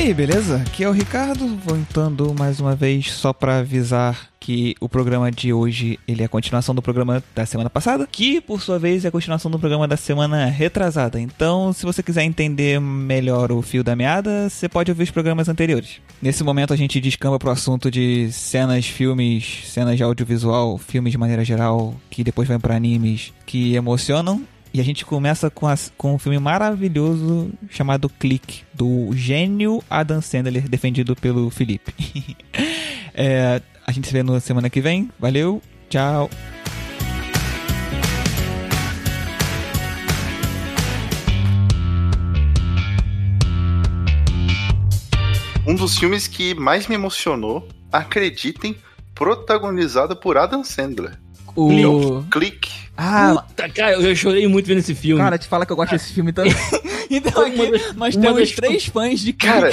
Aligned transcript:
aí, 0.00 0.14
beleza? 0.14 0.56
Aqui 0.56 0.82
é 0.82 0.88
o 0.88 0.92
Ricardo, 0.92 1.46
voltando 1.62 2.34
mais 2.38 2.58
uma 2.58 2.74
vez 2.74 3.12
só 3.12 3.34
para 3.34 3.58
avisar 3.58 4.30
que 4.40 4.74
o 4.80 4.88
programa 4.88 5.30
de 5.30 5.52
hoje 5.52 6.00
ele 6.08 6.22
é 6.22 6.24
a 6.24 6.28
continuação 6.28 6.74
do 6.74 6.80
programa 6.80 7.22
da 7.34 7.44
semana 7.44 7.68
passada, 7.68 8.08
que 8.10 8.40
por 8.40 8.62
sua 8.62 8.78
vez 8.78 9.04
é 9.04 9.08
a 9.08 9.10
continuação 9.10 9.50
do 9.50 9.58
programa 9.58 9.86
da 9.86 9.98
semana 9.98 10.46
retrasada. 10.46 11.20
Então, 11.20 11.70
se 11.74 11.84
você 11.84 12.02
quiser 12.02 12.22
entender 12.22 12.80
melhor 12.80 13.52
o 13.52 13.60
fio 13.60 13.84
da 13.84 13.94
meada, 13.94 14.48
você 14.48 14.70
pode 14.70 14.90
ouvir 14.90 15.02
os 15.02 15.10
programas 15.10 15.50
anteriores. 15.50 16.00
Nesse 16.22 16.42
momento 16.42 16.72
a 16.72 16.76
gente 16.76 16.98
descamba 16.98 17.38
pro 17.38 17.50
assunto 17.50 17.90
de 17.90 18.32
cenas, 18.32 18.86
filmes, 18.86 19.64
cenas 19.66 19.98
de 19.98 20.02
audiovisual, 20.02 20.78
filmes 20.78 21.12
de 21.12 21.18
maneira 21.18 21.44
geral, 21.44 21.94
que 22.08 22.24
depois 22.24 22.48
vai 22.48 22.58
para 22.58 22.74
animes 22.74 23.34
que 23.44 23.74
emocionam 23.74 24.42
e 24.72 24.80
a 24.80 24.84
gente 24.84 25.04
começa 25.04 25.50
com, 25.50 25.66
as, 25.66 25.92
com 25.98 26.14
um 26.14 26.18
filme 26.18 26.38
maravilhoso 26.38 27.50
chamado 27.68 28.08
Click, 28.08 28.62
do 28.72 29.10
gênio 29.12 29.82
Adam 29.90 30.20
Sandler, 30.20 30.68
defendido 30.68 31.16
pelo 31.16 31.50
Felipe. 31.50 31.92
é, 33.12 33.60
a 33.86 33.92
gente 33.92 34.06
se 34.06 34.12
vê 34.12 34.22
na 34.22 34.38
semana 34.38 34.70
que 34.70 34.80
vem. 34.80 35.10
Valeu, 35.18 35.60
tchau. 35.88 36.30
Um 45.66 45.74
dos 45.74 45.98
filmes 45.98 46.26
que 46.26 46.54
mais 46.54 46.86
me 46.86 46.94
emocionou, 46.94 47.68
acreditem, 47.92 48.76
protagonizado 49.14 50.16
por 50.16 50.38
Adam 50.38 50.64
Sandler. 50.64 51.18
O 51.54 52.24
Click. 52.30 52.79
Ah, 53.02 53.42
Puta, 53.48 53.66
cara, 53.70 53.94
eu 53.94 54.14
chorei 54.14 54.46
muito 54.46 54.66
vendo 54.66 54.78
esse 54.78 54.94
filme. 54.94 55.22
Cara, 55.22 55.38
te 55.38 55.48
fala 55.48 55.64
que 55.64 55.72
eu 55.72 55.76
gosto 55.76 55.92
desse 55.92 56.12
filme 56.12 56.32
também. 56.34 56.54
então 57.08 57.46
aqui 57.46 57.94
nós 57.96 58.14
temos 58.14 58.52
três 58.52 58.84
fãs 58.84 59.20
de 59.20 59.32
Cara, 59.32 59.70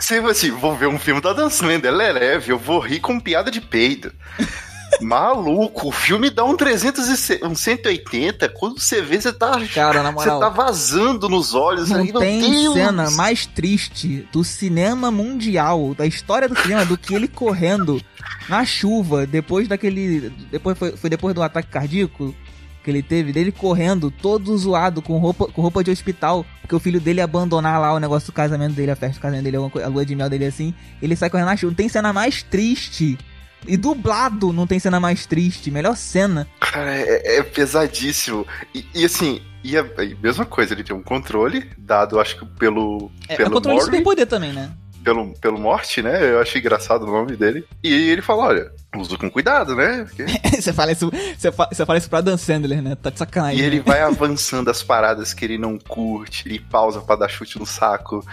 você 0.00 0.16
assim, 0.16 0.50
vou 0.50 0.74
ver 0.74 0.86
um 0.86 0.98
filme 0.98 1.20
da 1.20 1.34
Dan 1.34 1.50
Sandler, 1.50 1.92
é 1.92 2.12
leve, 2.12 2.52
eu 2.52 2.58
vou 2.58 2.80
rir 2.80 3.00
com 3.00 3.20
piada 3.20 3.50
de 3.50 3.60
peido. 3.60 4.10
Maluco, 5.00 5.88
o 5.88 5.92
filme 5.92 6.30
dá 6.30 6.44
um 6.44 6.56
300 6.56 7.30
e 7.30 7.44
um 7.44 7.54
180, 7.54 8.48
quando 8.50 8.80
você 8.80 9.02
vê, 9.02 9.20
você 9.20 9.32
tá. 9.32 9.60
Cara, 9.74 10.02
na 10.02 10.12
moral. 10.12 10.38
Você 10.38 10.44
tá 10.44 10.48
vazando 10.48 11.28
nos 11.28 11.52
olhos 11.52 11.90
não 11.90 12.00
aí, 12.00 12.12
tem 12.12 12.72
cena 12.72 13.10
mais 13.10 13.44
triste 13.44 14.26
do 14.32 14.44
cinema 14.44 15.10
mundial, 15.10 15.94
da 15.94 16.06
história 16.06 16.48
do 16.48 16.56
cinema, 16.56 16.86
do 16.86 16.96
que 16.96 17.14
ele 17.14 17.26
correndo 17.26 18.00
na 18.48 18.64
chuva, 18.64 19.26
depois 19.26 19.66
daquele. 19.68 20.32
Depois 20.50 20.78
foi, 20.78 20.96
foi 20.96 21.10
depois 21.10 21.34
do 21.34 21.42
ataque 21.42 21.68
cardíaco 21.68 22.34
que 22.84 22.90
ele 22.90 23.02
teve, 23.02 23.32
dele 23.32 23.50
correndo, 23.50 24.10
todo 24.10 24.56
zoado, 24.56 25.00
com 25.00 25.16
roupa, 25.16 25.46
com 25.46 25.62
roupa 25.62 25.82
de 25.82 25.90
hospital, 25.90 26.44
porque 26.60 26.74
o 26.74 26.78
filho 26.78 27.00
dele 27.00 27.18
ia 27.18 27.24
abandonar 27.24 27.80
lá 27.80 27.94
o 27.94 27.98
negócio 27.98 28.26
do 28.26 28.34
casamento 28.34 28.74
dele, 28.74 28.90
a 28.90 28.96
festa 28.96 29.18
do 29.18 29.22
casamento 29.22 29.44
dele, 29.44 29.56
a 29.56 29.88
lua 29.88 30.04
de 30.04 30.14
mel 30.14 30.28
dele 30.28 30.44
assim. 30.44 30.74
Ele 31.00 31.16
sai 31.16 31.30
correndo 31.30 31.46
na 31.46 31.56
chuva. 31.56 31.70
Não 31.70 31.76
tem 31.76 31.88
cena 31.88 32.12
mais 32.12 32.42
triste. 32.42 33.18
E 33.66 33.78
dublado 33.78 34.52
não 34.52 34.66
tem 34.66 34.78
cena 34.78 35.00
mais 35.00 35.24
triste. 35.24 35.70
Melhor 35.70 35.96
cena. 35.96 36.46
Cara, 36.60 36.94
é, 36.94 37.38
é 37.38 37.42
pesadíssimo. 37.42 38.46
E, 38.74 38.86
e 38.94 39.04
assim, 39.06 39.40
e 39.64 39.78
a, 39.78 39.84
mesma 40.22 40.44
coisa, 40.44 40.74
ele 40.74 40.84
tem 40.84 40.94
um 40.94 41.02
controle 41.02 41.70
dado, 41.78 42.20
acho 42.20 42.38
que 42.38 42.44
pelo. 42.44 43.10
É, 43.26 43.36
pelo 43.36 43.48
é 43.48 43.50
um 43.50 43.54
controle 43.54 43.90
de 43.90 44.02
poder 44.02 44.26
também, 44.26 44.52
né? 44.52 44.70
Pelo, 45.04 45.34
pelo 45.34 45.58
Morte, 45.58 46.02
né? 46.02 46.32
Eu 46.32 46.40
achei 46.40 46.60
engraçado 46.60 47.02
o 47.02 47.10
nome 47.10 47.36
dele. 47.36 47.64
E 47.82 47.92
ele 47.92 48.22
fala: 48.22 48.44
olha, 48.44 48.72
usa 48.96 49.16
com 49.18 49.30
cuidado, 49.30 49.76
né? 49.76 50.04
Porque... 50.04 50.24
você, 50.60 50.72
fala 50.72 50.92
isso, 50.92 51.10
você, 51.36 51.52
fala, 51.52 51.68
você 51.70 51.86
fala 51.86 51.98
isso 51.98 52.10
pra 52.10 52.20
Dan 52.22 52.36
Sandler, 52.36 52.82
né? 52.82 52.96
Tá 52.96 53.10
de 53.10 53.18
sacanagem. 53.18 53.58
E 53.58 53.62
né? 53.62 53.66
ele 53.66 53.80
vai 53.80 54.00
avançando 54.02 54.70
as 54.70 54.82
paradas 54.82 55.34
que 55.34 55.44
ele 55.44 55.58
não 55.58 55.78
curte, 55.78 56.48
ele 56.48 56.58
pausa 56.58 57.00
pra 57.00 57.16
dar 57.16 57.28
chute 57.28 57.58
no 57.58 57.66
saco. 57.66 58.24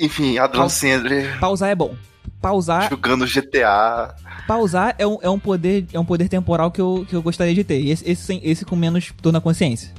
Enfim, 0.00 0.38
a 0.38 0.46
Dan 0.46 0.62
pa 0.62 0.68
Sandler. 0.68 1.38
Pausar 1.38 1.70
é 1.70 1.74
bom. 1.74 1.94
Pausar. 2.42 2.90
Jogando 2.90 3.24
GTA. 3.24 4.14
Pausar 4.46 4.94
é 4.98 5.06
um, 5.06 5.18
é 5.22 5.30
um, 5.30 5.38
poder, 5.38 5.86
é 5.92 5.98
um 5.98 6.04
poder 6.04 6.28
temporal 6.28 6.70
que 6.70 6.80
eu, 6.80 7.06
que 7.08 7.14
eu 7.14 7.22
gostaria 7.22 7.54
de 7.54 7.64
ter. 7.64 7.86
Esse, 7.86 8.08
esse, 8.08 8.40
esse 8.42 8.64
com 8.64 8.76
menos 8.76 9.12
dor 9.22 9.32
na 9.32 9.40
consciência. 9.40 9.92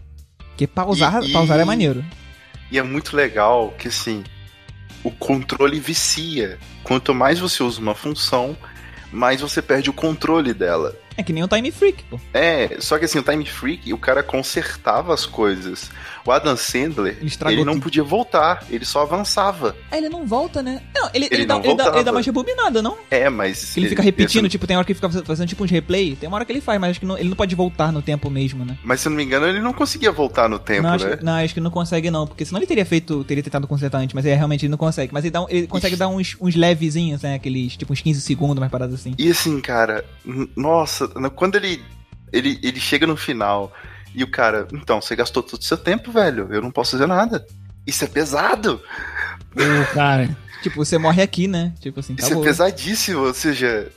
Porque 0.49 0.67
pausar, 0.67 1.23
e, 1.23 1.31
pausar 1.31 1.59
é 1.59 1.65
maneiro. 1.65 2.03
E 2.71 2.77
é 2.77 2.83
muito 2.83 3.15
legal 3.15 3.73
que 3.77 3.87
assim 3.87 4.23
o 5.07 5.11
controle 5.11 5.79
vicia. 5.79 6.59
Quanto 6.83 7.15
mais 7.15 7.39
você 7.39 7.63
usa 7.63 7.79
uma 7.79 7.95
função, 7.95 8.57
mais 9.09 9.39
você 9.39 9.61
perde 9.61 9.89
o 9.89 9.93
controle 9.93 10.53
dela. 10.53 10.93
É 11.17 11.23
que 11.23 11.33
nem 11.33 11.43
o 11.43 11.47
Time 11.47 11.71
Freak, 11.71 12.03
pô. 12.03 12.19
É, 12.31 12.77
só 12.79 12.99
que 12.99 13.05
assim, 13.05 13.17
o 13.17 13.23
Time 13.23 13.43
Freak, 13.43 13.91
o 13.91 13.97
cara 13.97 14.21
consertava 14.21 15.13
as 15.13 15.25
coisas. 15.25 15.89
O 16.23 16.31
Adam 16.31 16.55
Sandler, 16.55 17.17
ele, 17.21 17.31
ele 17.53 17.63
não 17.63 17.73
tudo. 17.73 17.83
podia 17.83 18.03
voltar, 18.03 18.63
ele 18.69 18.85
só 18.85 19.01
avançava. 19.01 19.75
Ah, 19.89 19.97
ele 19.97 20.09
não 20.09 20.27
volta, 20.27 20.61
né? 20.61 20.81
Não, 20.93 21.09
ele, 21.13 21.25
ele, 21.25 21.35
ele, 21.35 21.45
não 21.45 21.61
dá, 21.61 21.67
ele, 21.67 21.77
dá, 21.77 21.95
ele, 21.95 22.03
dá, 22.03 22.11
mais 22.11 22.25
rebobinada, 22.25 22.81
não? 22.81 22.97
É, 23.09 23.29
mas. 23.29 23.75
Ele, 23.75 23.89
fica 23.89 24.03
repetindo, 24.03 24.47
tipo, 24.47 24.67
tem 24.67 24.75
hora 24.75 24.85
que 24.85 24.91
ele 24.91 24.99
fica 24.99 25.09
fazendo 25.23 25.47
tipo 25.47 25.63
um 25.63 25.67
replay, 25.67 26.15
tem 26.15 26.27
uma 26.27 26.35
hora 26.35 26.45
que 26.45 26.51
ele 26.51 26.61
faz, 26.61 26.79
mas 26.79 26.91
acho 26.91 26.99
que 26.99 27.05
não, 27.05 27.17
ele 27.17 27.29
não 27.29 27.35
pode 27.35 27.55
voltar 27.55 27.91
no 27.91 28.01
tempo 28.01 28.29
mesmo, 28.29 28.63
né? 28.65 28.77
Mas 28.83 28.99
se 28.99 29.07
eu 29.07 29.09
não 29.09 29.17
me 29.17 29.23
engano, 29.23 29.47
ele 29.47 29.61
não 29.61 29.73
conseguia 29.73 30.11
voltar 30.11 30.49
no 30.49 30.59
tempo, 30.59 30.83
não, 30.83 30.89
né? 30.89 30.95
Acho, 30.95 31.25
não, 31.25 31.33
acho 31.33 31.53
que 31.53 31.59
não 31.61 31.71
consegue, 31.71 32.11
não, 32.11 32.27
porque 32.27 32.45
senão 32.45 32.59
ele 32.59 32.67
teria 32.67 32.85
feito, 32.85 33.23
teria 33.23 33.41
tentado 33.41 33.65
consertar 33.65 33.99
antes, 33.99 34.13
mas 34.13 34.25
é, 34.25 34.35
realmente 34.35 34.65
ele 34.65 34.71
não 34.71 34.77
consegue. 34.77 35.13
Mas 35.13 35.23
ele, 35.23 35.31
dá, 35.31 35.45
ele 35.49 35.65
consegue 35.65 35.93
Ixi. 35.93 35.99
dar 35.99 36.09
uns, 36.09 36.35
uns 36.41 36.55
levezinhos, 36.55 37.21
né? 37.21 37.35
Aqueles, 37.35 37.77
tipo, 37.77 37.93
uns 37.93 38.01
15 38.01 38.19
segundos, 38.19 38.59
mais 38.59 38.71
paradas 38.71 38.95
assim. 38.95 39.15
E 39.17 39.31
assim, 39.31 39.61
cara, 39.61 40.03
nossa, 40.55 41.06
quando 41.35 41.55
ele 41.55 41.83
ele, 42.31 42.59
ele 42.61 42.79
chega 42.79 43.07
no 43.07 43.15
final 43.15 43.73
e 44.13 44.23
o 44.23 44.27
cara, 44.27 44.67
então, 44.73 45.01
você 45.01 45.15
gastou 45.15 45.43
todo 45.43 45.61
o 45.61 45.63
seu 45.63 45.77
tempo, 45.77 46.11
velho. 46.11 46.47
Eu 46.51 46.61
não 46.61 46.71
posso 46.71 46.91
fazer 46.91 47.05
nada. 47.05 47.45
Isso 47.85 48.03
é 48.03 48.07
pesado. 48.07 48.81
Ô, 49.55 49.93
cara. 49.93 50.35
tipo, 50.61 50.75
você 50.75 50.97
morre 50.97 51.21
aqui, 51.21 51.47
né? 51.47 51.73
Tipo 51.79 51.99
assim, 51.99 52.15
Isso 52.17 52.33
é 52.33 52.41
pesadíssimo. 52.41 53.21
Ou 53.21 53.33
seja, 53.33 53.91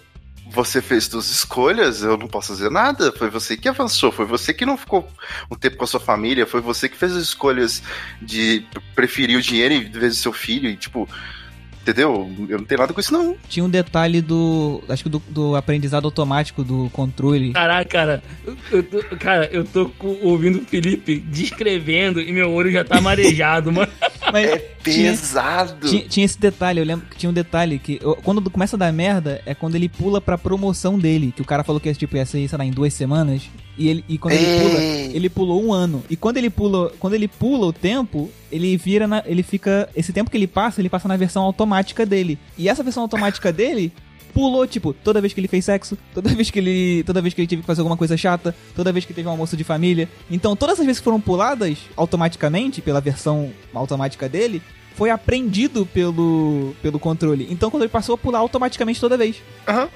você 0.51 0.83
fez 0.83 1.05
suas 1.05 1.31
escolhas, 1.31 2.03
eu 2.03 2.17
não 2.17 2.29
posso 2.29 2.49
fazer 2.49 2.71
nada. 2.71 3.13
Foi 3.13 3.31
você 3.31 3.57
que 3.57 3.69
avançou, 3.69 4.13
foi 4.13 4.27
você 4.27 4.53
que 4.53 4.67
não 4.67 4.77
ficou 4.77 5.09
um 5.51 5.57
tempo 5.57 5.77
com 5.77 5.85
a 5.85 5.89
sua 5.89 6.01
família, 6.01 6.47
foi 6.47 6.61
você 6.61 6.89
que 6.89 6.97
fez 6.97 7.17
as 7.17 7.23
escolhas 7.23 7.83
de 8.21 8.65
preferir 8.95 9.39
o 9.39 9.43
dinheiro 9.43 9.73
em 9.73 9.91
vez 9.91 10.17
do 10.17 10.21
seu 10.21 10.33
filho. 10.33 10.69
E, 10.69 10.77
tipo, 10.77 11.09
Entendeu? 11.83 12.31
Eu 12.49 12.59
não 12.59 12.65
tenho 12.65 12.81
nada 12.81 12.93
com 12.93 13.01
isso, 13.01 13.13
não. 13.13 13.35
Tinha 13.49 13.65
um 13.65 13.71
detalhe 13.71 14.21
do. 14.21 14.83
Acho 14.89 15.03
que 15.03 15.09
do, 15.09 15.23
do 15.29 15.57
aprendizado 15.57 16.05
automático 16.05 16.63
do 16.63 16.91
controle. 16.93 17.53
Caraca, 17.53 17.85
cara. 17.91 18.23
Eu, 18.71 18.83
tô, 18.83 19.03
cara, 19.17 19.49
eu 19.51 19.65
tô 19.65 19.91
ouvindo 20.23 20.59
o 20.59 20.65
Felipe 20.65 21.19
descrevendo 21.19 22.21
e 22.21 22.33
meu 22.33 22.53
olho 22.53 22.71
já 22.71 22.85
tá 22.85 23.01
marejado, 23.01 23.73
mano. 23.73 23.91
Mas 24.31 24.51
é 24.51 24.59
pesado. 24.59 25.89
Tinha, 25.89 26.03
tinha, 26.03 26.27
esse 26.27 26.39
detalhe, 26.39 26.81
eu 26.81 26.85
lembro 26.85 27.07
que 27.07 27.17
tinha 27.17 27.31
um 27.31 27.35
detalhe 27.35 27.79
que. 27.79 27.99
Quando 28.23 28.51
começa 28.51 28.77
a 28.77 28.79
dar 28.79 28.93
merda, 28.93 29.41
é 29.47 29.55
quando 29.55 29.75
ele 29.75 29.89
pula 29.89 30.21
pra 30.21 30.37
promoção 30.37 30.99
dele. 30.99 31.33
Que 31.35 31.43
o 31.43 31.47
cara 31.47 31.65
falou 31.65 31.81
que 31.81 31.93
tipo, 31.95 32.15
ia 32.15 32.27
ser, 32.27 32.47
sei 32.47 32.59
lá, 32.59 32.65
em 32.65 32.71
duas 32.71 32.93
semanas. 32.93 33.49
E, 33.79 33.89
ele, 33.89 34.05
e 34.07 34.19
quando 34.19 34.35
Ei. 34.35 34.45
ele 34.45 34.61
pula, 34.63 34.81
ele 35.17 35.31
pulou 35.31 35.65
um 35.65 35.73
ano. 35.73 36.05
E 36.11 36.17
quando 36.17 36.37
ele 36.37 36.51
pula, 36.51 36.93
quando 36.99 37.15
ele 37.15 37.27
pula 37.27 37.67
o 37.67 37.73
tempo, 37.73 38.31
ele 38.53 38.77
vira 38.77 39.07
na, 39.07 39.23
ele 39.25 39.43
fica, 39.43 39.89
esse 39.97 40.13
tempo 40.13 40.31
que 40.31 40.37
ele 40.37 40.47
passa, 40.47 40.81
ele 40.81 40.91
passa 40.91 41.09
na 41.09 41.17
versão 41.17 41.43
automática 41.43 41.70
dele. 42.07 42.39
E 42.57 42.69
essa 42.69 42.83
versão 42.83 43.03
automática 43.03 43.53
dele 43.53 43.93
pulou, 44.33 44.67
tipo, 44.67 44.93
toda 44.93 45.21
vez 45.21 45.33
que 45.33 45.41
ele 45.41 45.49
fez 45.49 45.65
sexo, 45.65 45.99
toda 46.15 46.31
vez 46.31 46.51
que 46.51 46.59
ele, 46.59 47.03
toda 47.05 47.21
vez 47.21 47.35
que 47.35 47.41
ele 47.41 47.49
teve 47.49 47.63
que 47.63 47.67
fazer 47.67 47.81
alguma 47.81 47.97
coisa 47.97 48.17
chata, 48.17 48.55
toda 48.75 48.93
vez 48.93 49.05
que 49.05 49.13
teve 49.13 49.29
um 49.29 49.33
almoço 49.33 49.57
de 49.57 49.65
família. 49.65 50.09
Então, 50.31 50.57
todas 50.57 50.79
as 50.79 50.87
vezes 50.87 51.01
que 51.01 51.05
foram 51.05 51.21
puladas 51.21 51.79
automaticamente 51.97 52.81
pela 52.81 53.01
versão 53.01 53.53
automática 53.75 54.29
dele, 54.29 54.63
foi 54.97 55.11
aprendido 55.11 55.87
pelo 55.87 56.75
pelo 56.83 56.99
controle. 56.99 57.47
Então, 57.51 57.71
quando 57.71 57.83
ele 57.85 57.91
passou 57.91 58.15
a 58.15 58.19
pular 58.19 58.39
automaticamente 58.39 59.01
toda 59.01 59.17
vez. 59.17 59.37
Aham. 59.67 59.83
Uhum. 59.85 59.91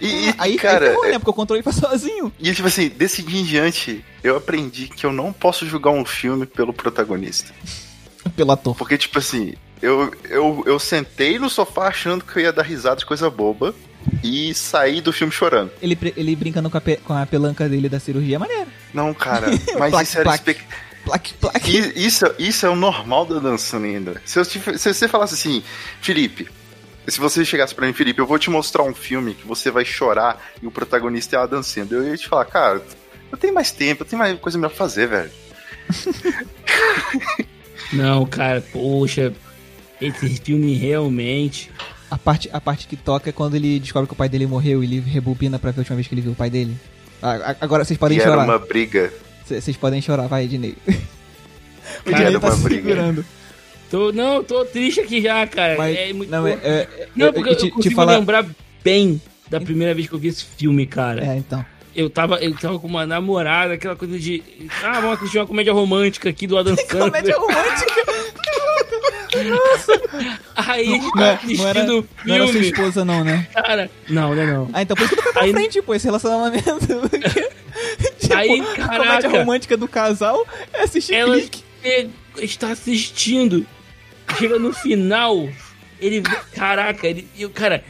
E, 0.00 0.34
aí, 0.38 0.56
cara, 0.56 0.86
aí 0.86 0.90
ferrou, 0.90 1.08
né? 1.08 1.18
Porque 1.20 1.30
o 1.30 1.34
controle 1.34 1.62
faz 1.62 1.76
sozinho. 1.76 2.32
E 2.40 2.52
tipo 2.52 2.66
assim, 2.66 2.88
desse 2.88 3.22
dia 3.22 3.40
em 3.40 3.44
diante, 3.44 4.04
eu 4.24 4.36
aprendi 4.36 4.88
que 4.88 5.06
eu 5.06 5.12
não 5.12 5.32
posso 5.32 5.64
julgar 5.66 5.92
um 5.92 6.04
filme 6.04 6.46
pelo 6.46 6.72
protagonista. 6.72 7.52
pelo 8.34 8.52
ator. 8.52 8.74
Porque, 8.76 8.98
tipo 8.98 9.18
assim, 9.18 9.54
eu, 9.80 10.12
eu, 10.28 10.62
eu 10.66 10.78
sentei 10.78 11.38
no 11.38 11.48
sofá 11.48 11.88
achando 11.88 12.24
que 12.24 12.38
eu 12.38 12.42
ia 12.42 12.52
dar 12.52 12.62
risada 12.62 12.96
de 12.96 13.06
coisa 13.06 13.30
boba 13.30 13.74
e 14.22 14.54
saí 14.54 15.00
do 15.00 15.12
filme 15.12 15.32
chorando. 15.32 15.70
Ele, 15.80 15.96
ele 16.16 16.36
brincando 16.36 16.70
com 16.70 16.76
a, 16.76 16.80
pe, 16.80 16.96
com 16.96 17.12
a 17.12 17.26
pelanca 17.26 17.68
dele 17.68 17.88
da 17.88 18.00
cirurgia 18.00 18.36
é 18.36 18.38
maneiro. 18.38 18.68
Não, 18.92 19.12
cara, 19.14 19.48
mas 19.78 19.90
plaque, 19.90 20.04
isso 20.04 20.18
era 20.18 20.24
plaque. 20.24 20.56
Plaque, 21.04 21.34
plaque. 21.34 21.92
Isso, 21.96 22.26
isso 22.38 22.66
é 22.66 22.68
o 22.68 22.76
normal 22.76 23.24
da 23.26 23.38
dança 23.38 23.76
ainda. 23.76 24.20
Se, 24.24 24.38
eu, 24.38 24.44
se 24.44 24.58
você 24.58 25.08
falasse 25.08 25.34
assim, 25.34 25.62
Felipe, 26.00 26.48
se 27.06 27.18
você 27.18 27.44
chegasse 27.44 27.74
para 27.74 27.86
mim, 27.86 27.92
Felipe, 27.92 28.20
eu 28.20 28.26
vou 28.26 28.38
te 28.38 28.50
mostrar 28.50 28.82
um 28.82 28.94
filme 28.94 29.34
que 29.34 29.46
você 29.46 29.70
vai 29.70 29.84
chorar 29.84 30.42
e 30.62 30.66
o 30.66 30.70
protagonista 30.70 31.36
é 31.36 31.38
a 31.38 31.46
dançando. 31.46 31.94
Eu 31.94 32.08
ia 32.08 32.16
te 32.16 32.28
falar, 32.28 32.44
cara, 32.44 32.82
eu 33.30 33.38
tenho 33.38 33.54
mais 33.54 33.70
tempo, 33.70 34.02
eu 34.02 34.06
tenho 34.06 34.18
mais 34.18 34.38
coisa 34.38 34.58
melhor 34.58 34.70
pra 34.70 34.78
fazer, 34.78 35.06
velho. 35.06 35.30
Não, 37.92 38.26
cara, 38.26 38.60
poxa, 38.60 39.32
esse 40.00 40.36
filme 40.36 40.74
realmente. 40.74 41.70
A 42.10 42.16
parte, 42.16 42.48
a 42.52 42.60
parte 42.60 42.86
que 42.86 42.96
toca 42.96 43.30
é 43.30 43.32
quando 43.32 43.54
ele 43.54 43.78
descobre 43.78 44.06
que 44.06 44.14
o 44.14 44.16
pai 44.16 44.28
dele 44.28 44.46
morreu 44.46 44.82
e 44.82 44.86
ele 44.86 45.00
rebobina 45.00 45.58
pra 45.58 45.70
ver 45.70 45.78
a 45.78 45.80
última 45.80 45.96
vez 45.96 46.08
que 46.08 46.14
ele 46.14 46.22
viu 46.22 46.32
o 46.32 46.36
pai 46.36 46.48
dele. 46.48 46.74
Agora 47.60 47.84
vocês 47.84 47.98
podem 47.98 48.18
e 48.18 48.20
chorar. 48.20 48.42
Era 48.42 48.44
uma 48.44 48.58
briga. 48.58 49.12
Vocês 49.44 49.76
podem 49.76 50.00
chorar, 50.00 50.26
vai, 50.26 50.44
Ednei. 50.44 50.76
o 50.86 52.10
Ednei 52.10 52.38
tá 52.38 52.48
uma 52.48 52.56
se 52.56 52.62
briga. 52.62 52.82
segurando. 52.82 53.24
Tô, 53.90 54.12
não, 54.12 54.44
tô 54.44 54.64
triste 54.66 55.00
aqui 55.00 55.22
já, 55.22 55.46
cara. 55.46 55.76
Mas, 55.76 55.96
é 55.96 56.12
muito... 56.12 56.30
não, 56.30 56.46
é, 56.46 56.52
é, 56.62 57.08
não, 57.16 57.32
porque 57.32 57.50
eu, 57.50 57.56
te, 57.56 57.66
eu 57.66 57.72
consigo 57.72 57.94
falar... 57.94 58.18
lembrar 58.18 58.46
bem 58.84 59.20
da 59.48 59.60
primeira 59.60 59.94
vez 59.94 60.06
que 60.06 60.14
eu 60.14 60.18
vi 60.18 60.28
esse 60.28 60.44
filme, 60.44 60.86
cara. 60.86 61.24
É, 61.24 61.36
então. 61.36 61.64
Eu 61.96 62.08
tava, 62.08 62.36
eu 62.36 62.54
tava 62.56 62.78
com 62.78 62.86
uma 62.86 63.06
namorada, 63.06 63.74
aquela 63.74 63.96
coisa 63.96 64.18
de. 64.18 64.42
Ah, 64.84 65.00
vamos 65.00 65.18
assistir 65.18 65.38
uma 65.38 65.46
comédia 65.46 65.72
romântica 65.72 66.28
aqui 66.28 66.46
do 66.46 66.56
Adam 66.56 66.76
Sandler. 66.86 67.10
comédia 67.10 67.36
romântica? 67.36 68.37
Nossa! 69.48 69.92
Aí 70.56 70.88
a 70.88 70.90
gente 70.90 71.12
tá 71.12 71.32
assistindo 71.32 71.58
não 71.58 71.68
era, 71.68 71.84
filme. 71.84 72.08
Não 72.24 72.34
era 72.34 72.46
sua 72.48 72.60
esposa, 72.60 73.04
não, 73.04 73.24
né? 73.24 73.46
Cara, 73.52 73.90
não, 74.08 74.34
não, 74.34 74.46
não. 74.46 74.70
Ah, 74.72 74.82
então 74.82 74.96
por 74.96 75.04
isso 75.04 75.14
que 75.14 75.20
eu 75.20 75.24
tô 75.24 75.32
pra 75.32 75.42
aí... 75.42 75.52
frente, 75.52 75.82
pô, 75.82 75.94
esse 75.94 76.06
relacionamento. 76.06 76.62
tipo, 78.18 78.34
aí, 78.34 78.62
caraca, 78.76 78.94
a 78.94 78.98
comédia 78.98 79.30
romântica 79.30 79.76
do 79.76 79.88
casal 79.88 80.46
é 80.72 80.82
assistir 80.82 81.14
ela 81.14 81.34
clique. 81.34 81.62
está 82.38 82.70
assistindo. 82.70 83.66
Chega 84.38 84.58
no 84.58 84.72
final, 84.72 85.48
ele. 86.00 86.22
Caraca, 86.54 87.06
ele. 87.06 87.26
Eu, 87.38 87.50
cara, 87.50 87.84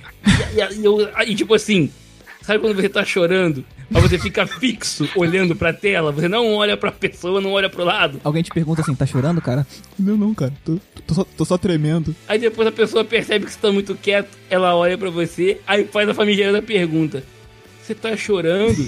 e, 0.55 0.85
eu, 0.85 1.11
e 1.27 1.35
tipo 1.35 1.55
assim, 1.55 1.93
sabe 2.43 2.61
quando 2.61 2.77
você 2.77 2.89
tá 2.89 3.05
chorando? 3.05 3.65
Mas 3.91 4.03
você 4.03 4.19
fica 4.19 4.47
fixo 4.47 5.09
olhando 5.17 5.57
pra 5.57 5.73
tela, 5.73 6.13
você 6.13 6.29
não 6.29 6.55
olha 6.55 6.77
pra 6.77 6.93
pessoa, 6.93 7.41
não 7.41 7.53
olha 7.53 7.71
pro 7.71 7.85
lado. 7.85 8.21
Alguém 8.23 8.43
te 8.43 8.51
pergunta 8.51 8.83
assim, 8.83 8.95
tá 8.95 9.07
chorando, 9.07 9.41
cara? 9.41 9.67
Não, 9.99 10.17
não, 10.17 10.35
cara, 10.35 10.53
tô, 10.65 10.79
tô, 11.07 11.15
só, 11.15 11.25
tô 11.25 11.45
só 11.45 11.57
tremendo. 11.57 12.15
Aí 12.29 12.39
depois 12.39 12.69
a 12.69 12.73
pessoa 12.73 13.03
percebe 13.03 13.47
que 13.47 13.53
você 13.53 13.59
tá 13.59 13.73
muito 13.73 13.95
quieto, 13.95 14.29
ela 14.51 14.77
olha 14.77 14.99
pra 14.99 15.09
você, 15.09 15.61
aí 15.67 15.87
faz 15.87 16.09
a 16.09 16.15
famigerada 16.15 16.61
pergunta: 16.61 17.25
Você 17.83 17.95
tá 17.95 18.15
chorando? 18.15 18.87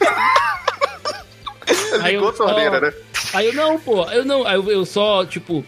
aí 2.02 2.14
eu, 2.14 2.80
né? 2.80 2.92
Aí 3.32 3.46
eu, 3.46 3.54
não, 3.54 3.78
pô, 3.78 4.04
eu 4.10 4.24
não, 4.26 4.46
aí 4.46 4.56
eu, 4.56 4.70
eu 4.70 4.84
só, 4.84 5.24
tipo, 5.24 5.64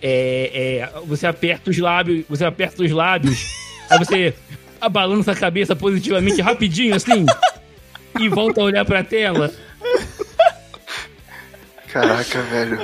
é, 0.00 0.82
é, 0.82 1.00
você 1.04 1.26
aperta 1.26 1.70
os 1.70 1.78
lábios, 1.78 2.24
você 2.28 2.44
aperta 2.44 2.82
os 2.82 2.90
lábios, 2.92 3.44
aí 3.90 3.98
você 3.98 4.34
abalança 4.80 5.32
a 5.32 5.36
cabeça 5.36 5.74
positivamente 5.74 6.40
rapidinho, 6.40 6.94
assim 6.94 7.26
e 8.20 8.28
volta 8.28 8.60
a 8.60 8.64
olhar 8.64 8.84
pra 8.84 9.02
tela. 9.02 9.52
Caraca, 11.88 12.42
velho. 12.42 12.78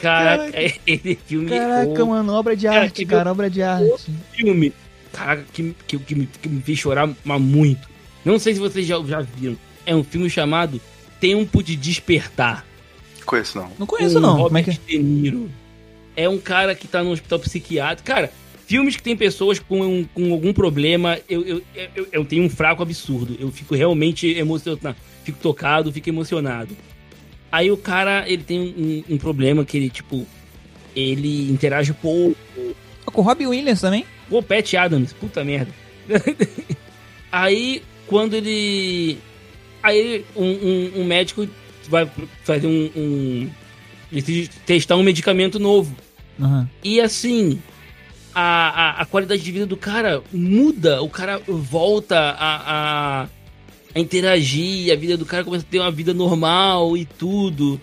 Caraca, 0.00 0.52
Caraca. 0.52 0.62
esse 0.86 1.18
filme. 1.26 1.48
Caraca, 1.48 2.04
mano, 2.04 2.32
obra 2.32 2.56
de 2.56 2.66
arte, 2.66 3.06
cara, 3.06 3.30
obra 3.30 3.48
de 3.48 3.62
arte. 3.62 4.12
Filme, 4.32 4.72
caraca, 5.12 5.44
que, 5.52 5.74
que, 5.86 5.98
que, 5.98 6.14
me, 6.14 6.26
que 6.26 6.48
me 6.48 6.60
fez 6.60 6.78
chorar 6.78 7.08
muito. 7.24 7.88
Não 8.24 8.38
sei 8.38 8.54
se 8.54 8.60
vocês 8.60 8.86
já, 8.86 9.00
já 9.04 9.20
viram. 9.20 9.56
É 9.86 9.94
um 9.94 10.04
filme 10.04 10.28
chamado 10.28 10.80
Tempo 11.20 11.62
de 11.62 11.76
Despertar. 11.76 12.64
Conheço 13.24 13.58
não. 13.58 13.70
Não 13.78 13.86
conheço 13.86 14.20
não. 14.20 14.36
Robert 14.36 14.46
Como 14.48 14.58
é 14.58 14.62
que... 14.64 14.70
É? 14.70 14.78
De 14.86 14.98
Niro. 14.98 15.50
É 16.16 16.28
um 16.28 16.38
cara 16.38 16.74
que 16.74 16.86
tá 16.86 17.02
no 17.02 17.10
hospital 17.10 17.38
psiquiátrico. 17.38 18.06
Cara, 18.06 18.30
Filmes 18.72 18.96
que 18.96 19.02
tem 19.02 19.14
pessoas 19.14 19.58
com, 19.58 20.02
com 20.14 20.32
algum 20.32 20.50
problema, 20.50 21.18
eu, 21.28 21.46
eu, 21.46 21.62
eu, 21.94 22.08
eu, 22.10 22.24
tenho 22.24 22.42
um 22.42 22.48
fraco 22.48 22.82
absurdo. 22.82 23.36
Eu 23.38 23.52
fico 23.52 23.74
realmente 23.74 24.26
emocionado. 24.26 24.96
Fico 25.22 25.38
tocado, 25.40 25.92
fico 25.92 26.08
emocionado. 26.08 26.74
Aí 27.50 27.70
o 27.70 27.76
cara, 27.76 28.24
ele 28.26 28.42
tem 28.42 28.58
um, 28.58 29.14
um 29.14 29.18
problema 29.18 29.62
que 29.62 29.76
ele, 29.76 29.90
tipo, 29.90 30.26
ele 30.96 31.52
interage 31.52 31.92
pouco. 31.92 32.34
Com 33.04 33.20
o 33.20 33.22
Robbie 33.22 33.46
Williams 33.46 33.82
também? 33.82 34.06
O 34.30 34.42
Pat 34.42 34.72
Adams, 34.72 35.12
puta 35.12 35.44
merda. 35.44 35.70
aí, 37.30 37.82
quando 38.06 38.32
ele. 38.32 39.18
Aí, 39.82 40.24
um, 40.34 40.46
um, 40.46 40.92
um 41.02 41.04
médico 41.04 41.46
vai 41.90 42.10
fazer 42.42 42.68
um. 42.68 42.90
um 42.96 43.50
testar 44.64 44.96
um 44.96 45.02
medicamento 45.02 45.58
novo. 45.58 45.94
Uhum. 46.38 46.66
E 46.82 47.02
assim, 47.02 47.60
a, 48.34 48.42
a, 48.42 49.02
a, 49.02 49.04
qualidade 49.04 49.42
de 49.42 49.52
vida 49.52 49.66
do 49.66 49.76
cara 49.76 50.22
muda, 50.32 51.02
o 51.02 51.08
cara 51.08 51.40
volta 51.46 52.18
a, 52.18 52.56
a, 52.56 53.28
a, 53.94 53.98
interagir, 53.98 54.92
a 54.92 54.96
vida 54.96 55.16
do 55.16 55.26
cara 55.26 55.44
começa 55.44 55.64
a 55.64 55.70
ter 55.70 55.78
uma 55.78 55.90
vida 55.90 56.12
normal 56.14 56.96
e 56.96 57.04
tudo. 57.04 57.80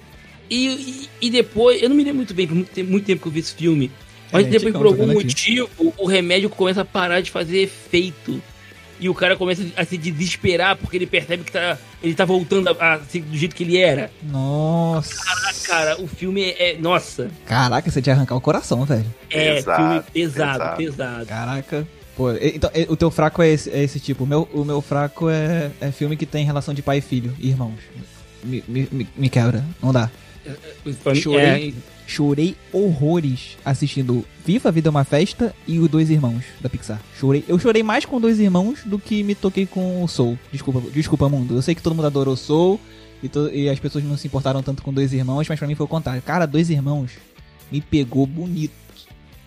E, 0.50 0.68
e, 0.68 1.10
e 1.28 1.30
depois, 1.30 1.82
eu 1.82 1.90
não 1.90 1.96
me 1.96 2.04
lembro 2.04 2.18
muito 2.18 2.34
bem, 2.34 2.48
por 2.48 2.56
muito 2.56 2.72
tempo, 2.72 2.92
muito 2.92 3.06
tempo 3.06 3.22
que 3.22 3.28
eu 3.28 3.32
vi 3.32 3.40
esse 3.40 3.54
filme, 3.54 3.92
mas 4.32 4.46
é, 4.48 4.50
depois, 4.50 4.74
por 4.74 4.88
algum 4.88 5.08
motivo, 5.08 5.70
o 5.98 6.06
remédio 6.06 6.50
começa 6.50 6.82
a 6.82 6.86
parar 6.86 7.22
de 7.22 7.32
fazer 7.32 7.60
efeito 7.60 8.42
e 9.00 9.10
o 9.10 9.14
cara 9.14 9.36
começa 9.36 9.66
a 9.76 9.86
se 9.86 9.98
desesperar 9.98 10.76
porque 10.76 10.98
ele 10.98 11.08
percebe 11.08 11.44
que 11.44 11.52
tá, 11.52 11.78
ele 12.04 12.14
tá 12.14 12.26
voltando 12.26 12.70
a, 12.70 12.94
a 12.94 13.00
ser 13.00 13.22
do 13.22 13.38
jeito 13.38 13.56
que 13.56 13.64
ele 13.64 13.78
era. 13.78 14.12
Nossa. 14.24 15.16
Caraca, 15.16 15.60
cara, 15.66 16.02
o 16.02 16.08
filme 16.08 16.52
é. 16.58 16.78
Nossa. 16.78 17.30
Caraca, 17.46 17.90
você 17.90 18.02
tinha 18.02 18.16
arrancar 18.16 18.36
o 18.36 18.42
coração, 18.42 18.84
velho. 18.86 19.06
É, 19.30 19.56
pesado, 19.56 19.78
filme 19.78 20.04
pesado, 20.14 20.60
pesado, 20.60 20.78
pesado. 20.78 21.26
Caraca. 21.26 21.88
Pô, 22.16 22.32
então, 22.34 22.70
o 22.90 22.98
teu 22.98 23.10
fraco 23.10 23.42
é 23.42 23.48
esse, 23.48 23.70
é 23.70 23.82
esse 23.82 24.00
tipo. 24.00 24.26
O 24.26 24.28
meu, 24.28 24.50
o 24.54 24.66
meu 24.66 24.82
fraco 24.82 25.30
é, 25.30 25.72
é 25.80 25.90
filme 25.90 26.18
que 26.18 26.26
tem 26.26 26.46
relação 26.46 26.74
de 26.74 26.82
pai 26.82 26.98
e 26.98 27.02
filho, 27.02 27.34
irmãos. 27.40 27.80
Me, 28.44 28.64
me, 28.68 29.08
me 29.16 29.30
quebra, 29.30 29.64
não 29.82 29.94
dá. 29.94 30.10
Chorei. 31.16 31.70
É, 31.70 31.74
Chorei 32.10 32.56
horrores 32.74 33.56
assistindo 33.64 34.26
Viva 34.44 34.70
a 34.70 34.72
Vida 34.72 34.90
é 34.90 34.92
uma 34.92 35.04
Festa 35.04 35.54
e 35.68 35.78
o 35.78 35.88
Dois 35.88 36.10
Irmãos 36.10 36.44
da 36.60 36.68
Pixar. 36.68 37.00
Chorei. 37.20 37.44
Eu 37.48 37.60
chorei 37.60 37.84
mais 37.84 38.04
com 38.04 38.20
Dois 38.20 38.40
Irmãos 38.40 38.80
do 38.84 38.98
que 38.98 39.22
me 39.22 39.36
toquei 39.36 39.68
com 39.68 40.04
o 40.04 40.08
Soul. 40.08 40.38
Desculpa, 40.52 40.82
desculpa 40.92 41.30
mundo. 41.30 41.54
Eu 41.54 41.62
sei 41.62 41.76
que 41.76 41.84
todo 41.84 41.94
mundo 41.94 42.08
adorou 42.08 42.36
Soul 42.36 42.80
e, 43.22 43.30
to 43.30 43.50
e 43.54 43.70
as 43.70 43.80
pessoas 43.80 44.04
não 44.04 44.18
se 44.18 44.26
importaram 44.26 44.64
tanto 44.64 44.82
com 44.82 44.92
Dois 44.92 45.14
Irmãos, 45.14 45.48
mas 45.48 45.60
pra 45.60 45.68
mim 45.68 45.76
foi 45.76 45.86
o 45.86 45.90
contrário. 45.90 46.20
Cara, 46.24 46.48
Dois 46.48 46.72
Irmãos 46.72 47.12
me 47.72 47.80
pegou 47.80 48.26
bonito. 48.26 48.74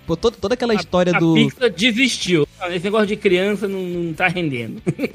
Pô, 0.06 0.16
toda, 0.16 0.37
toda 0.37 0.55
aquela 0.55 0.75
história 0.75 1.16
a, 1.16 1.19
do. 1.19 1.32
A 1.32 1.34
Pixar 1.34 1.70
desistiu. 1.70 2.46
Esse 2.70 2.84
negócio 2.84 3.08
de 3.08 3.16
criança 3.16 3.66
não, 3.66 3.81
não 3.81 4.14
tá 4.14 4.28
rendendo. 4.28 4.81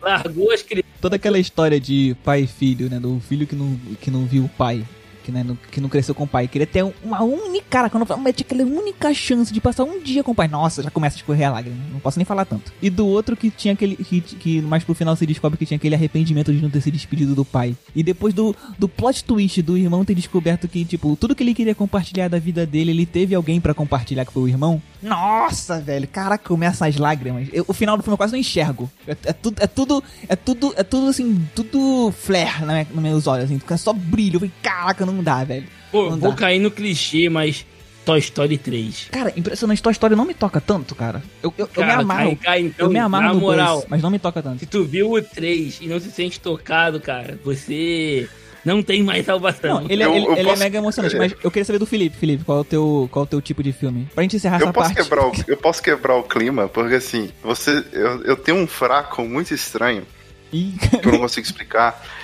Largou 0.00 0.52
as 0.52 0.62
crianças. 0.62 0.90
Toda 1.00 1.16
aquela 1.16 1.38
história 1.38 1.80
de 1.80 2.16
pai 2.24 2.42
e 2.42 2.46
filho, 2.46 2.88
né? 2.88 3.00
Do 3.00 3.18
filho 3.18 3.44
que 3.44 3.56
não, 3.56 3.76
que 4.00 4.08
não 4.08 4.24
viu 4.24 4.44
o 4.44 4.48
pai 4.48 4.84
que, 5.26 5.32
né, 5.32 5.42
no, 5.42 5.56
que 5.56 5.80
não 5.80 5.88
cresceu 5.88 6.14
com 6.14 6.22
o 6.22 6.26
pai. 6.26 6.46
Queria 6.46 6.66
ter 6.66 6.84
uma 7.02 7.22
única. 7.22 7.66
Cara, 7.68 7.90
quando 7.90 8.06
eu 8.08 8.32
tinha 8.32 8.46
aquela 8.46 8.62
única 8.62 9.12
chance 9.12 9.52
de 9.52 9.60
passar 9.60 9.82
um 9.82 10.00
dia 10.00 10.22
com 10.22 10.30
o 10.30 10.34
pai. 10.34 10.46
Nossa, 10.46 10.84
já 10.84 10.90
começa 10.90 11.16
a 11.16 11.18
escorrer 11.18 11.48
a 11.48 11.50
lágrima. 11.50 11.76
Não 11.92 11.98
posso 11.98 12.16
nem 12.18 12.24
falar 12.24 12.44
tanto. 12.44 12.72
E 12.80 12.88
do 12.88 13.06
outro 13.06 13.36
que 13.36 13.50
tinha 13.50 13.74
aquele. 13.74 13.96
Que, 13.96 14.20
que 14.20 14.62
mais 14.62 14.84
pro 14.84 14.94
final 14.94 15.16
se 15.16 15.26
descobre 15.26 15.58
que 15.58 15.66
tinha 15.66 15.76
aquele 15.76 15.96
arrependimento 15.96 16.52
de 16.52 16.62
não 16.62 16.70
ter 16.70 16.80
se 16.80 16.92
despedido 16.92 17.34
do 17.34 17.44
pai. 17.44 17.76
E 17.94 18.04
depois 18.04 18.32
do, 18.32 18.54
do 18.78 18.88
plot 18.88 19.24
twist 19.24 19.60
do 19.62 19.76
irmão 19.76 20.04
ter 20.04 20.14
descoberto 20.14 20.68
que, 20.68 20.84
tipo, 20.84 21.16
tudo 21.16 21.34
que 21.34 21.42
ele 21.42 21.54
queria 21.54 21.74
compartilhar 21.74 22.28
da 22.28 22.38
vida 22.38 22.64
dele, 22.64 22.92
ele 22.92 23.04
teve 23.04 23.34
alguém 23.34 23.60
para 23.60 23.74
compartilhar 23.74 24.24
que 24.24 24.32
foi 24.32 24.44
o 24.44 24.48
irmão. 24.48 24.80
Nossa, 25.02 25.80
velho. 25.80 26.06
Caraca, 26.06 26.48
começa 26.48 26.86
as 26.86 26.96
lágrimas. 26.96 27.48
Eu, 27.52 27.64
o 27.66 27.72
final 27.72 27.96
do 27.96 28.02
filme 28.02 28.14
eu 28.14 28.18
quase 28.18 28.32
não 28.32 28.38
enxergo. 28.38 28.88
É, 29.08 29.16
é, 29.24 29.32
tudo, 29.32 29.60
é 29.60 29.66
tudo. 29.66 30.04
É 30.28 30.36
tudo. 30.36 30.74
É 30.76 30.84
tudo 30.84 31.08
assim. 31.08 31.44
Tudo 31.54 32.12
flare 32.12 32.64
na 32.64 32.84
nos 32.84 33.02
meus 33.02 33.26
olhos, 33.26 33.46
assim. 33.46 33.60
Só 33.76 33.92
brilho. 33.92 34.36
Eu 34.36 34.40
falei, 34.40 34.54
caraca, 34.62 35.06
não 35.06 35.15
não 35.16 35.24
dá, 35.24 35.42
velho. 35.44 35.66
Pô, 35.90 36.10
não 36.10 36.18
vou 36.18 36.30
dá. 36.30 36.36
cair 36.36 36.58
no 36.60 36.70
clichê, 36.70 37.28
mas 37.28 37.66
Toy 38.04 38.20
Story 38.20 38.56
3. 38.56 39.08
Cara, 39.10 39.32
impressionante. 39.36 39.82
Toy 39.82 39.92
Story 39.92 40.14
não 40.14 40.24
me 40.24 40.32
toca 40.32 40.60
tanto, 40.60 40.94
cara. 40.94 41.20
Eu, 41.42 41.52
eu, 41.58 41.66
cara, 41.66 41.80
eu 41.80 41.96
me 41.96 42.02
amarro. 42.02 42.36
Cai, 42.36 42.36
cai, 42.36 42.60
então, 42.60 42.86
eu 42.86 42.92
me 42.92 42.98
amarro 43.00 43.34
no 43.34 43.40
moral, 43.40 43.78
dois, 43.78 43.88
mas 43.88 44.00
não 44.00 44.10
me 44.10 44.18
toca 44.20 44.40
tanto. 44.40 44.60
Se 44.60 44.66
tu 44.66 44.84
viu 44.84 45.12
o 45.12 45.20
3 45.20 45.80
e 45.82 45.88
não 45.88 45.98
se 45.98 46.12
sente 46.12 46.38
tocado, 46.38 47.00
cara, 47.00 47.36
você 47.44 48.28
não 48.64 48.80
tem 48.80 49.02
mais 49.02 49.26
salvação. 49.26 49.82
Não, 49.82 49.90
ele, 49.90 50.04
é, 50.04 50.06
eu, 50.06 50.14
ele, 50.14 50.26
eu 50.26 50.32
ele 50.32 50.40
é 50.40 50.44
posso... 50.44 50.62
é 50.62 50.64
mega 50.64 50.78
emocionante, 50.78 51.16
mas 51.16 51.34
eu 51.42 51.50
queria 51.50 51.64
saber 51.64 51.80
do 51.80 51.86
Felipe. 51.86 52.16
Felipe, 52.16 52.44
qual 52.44 52.58
é 52.58 52.60
o 52.60 52.64
teu, 52.64 53.08
qual 53.10 53.24
é 53.24 53.26
o 53.26 53.28
teu 53.28 53.40
tipo 53.40 53.60
de 53.60 53.72
filme? 53.72 54.08
Pra 54.14 54.22
gente 54.22 54.36
encerrar 54.36 54.58
eu 54.58 54.64
essa 54.64 54.72
posso 54.72 54.94
parte. 54.94 55.02
Quebrar 55.02 55.26
o, 55.26 55.32
eu 55.48 55.56
posso 55.56 55.82
quebrar 55.82 56.14
o 56.16 56.22
clima, 56.22 56.68
porque 56.68 56.94
assim, 56.94 57.30
você, 57.42 57.84
eu, 57.92 58.22
eu 58.22 58.36
tenho 58.36 58.58
um 58.58 58.68
fraco 58.68 59.22
muito 59.22 59.52
estranho, 59.52 60.04
Ih, 60.52 60.74
que 60.78 61.08
eu 61.08 61.12
não 61.12 61.18
consigo 61.18 61.44
explicar 61.44 62.00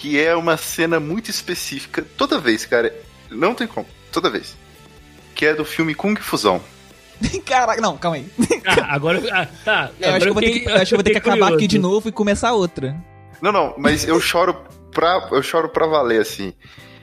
que 0.00 0.18
é 0.18 0.34
uma 0.34 0.56
cena 0.56 0.98
muito 0.98 1.30
específica. 1.30 2.02
Toda 2.16 2.38
vez, 2.38 2.64
cara, 2.64 2.94
não 3.30 3.54
tem 3.54 3.66
como. 3.66 3.86
Toda 4.10 4.30
vez. 4.30 4.56
Que 5.34 5.44
é 5.44 5.54
do 5.54 5.62
filme 5.62 5.94
Kung 5.94 6.16
Fusão. 6.16 6.58
Caraca, 7.44 7.82
não, 7.82 7.98
calma 7.98 8.16
aí. 8.16 8.26
Ah, 8.66 8.94
agora. 8.94 9.22
Ah, 9.30 9.46
tá. 9.62 9.90
É, 10.00 10.08
eu 10.08 10.14
acho 10.14 10.24
que 10.24 10.30
eu 10.30 10.34
vou 10.34 10.42
ter 10.42 10.60
que, 10.60 10.68
acho 10.70 10.86
que, 10.86 10.94
vou 10.94 11.04
ter 11.04 11.10
que 11.10 11.18
acabar 11.18 11.36
curioso. 11.36 11.56
aqui 11.56 11.66
de 11.66 11.78
novo 11.78 12.08
e 12.08 12.12
começar 12.12 12.54
outra. 12.54 12.96
Não, 13.42 13.52
não, 13.52 13.74
mas 13.76 14.08
eu 14.08 14.18
choro 14.18 14.56
pra. 14.90 15.28
Eu 15.30 15.42
choro 15.42 15.68
pra 15.68 15.86
valer, 15.86 16.22
assim. 16.22 16.54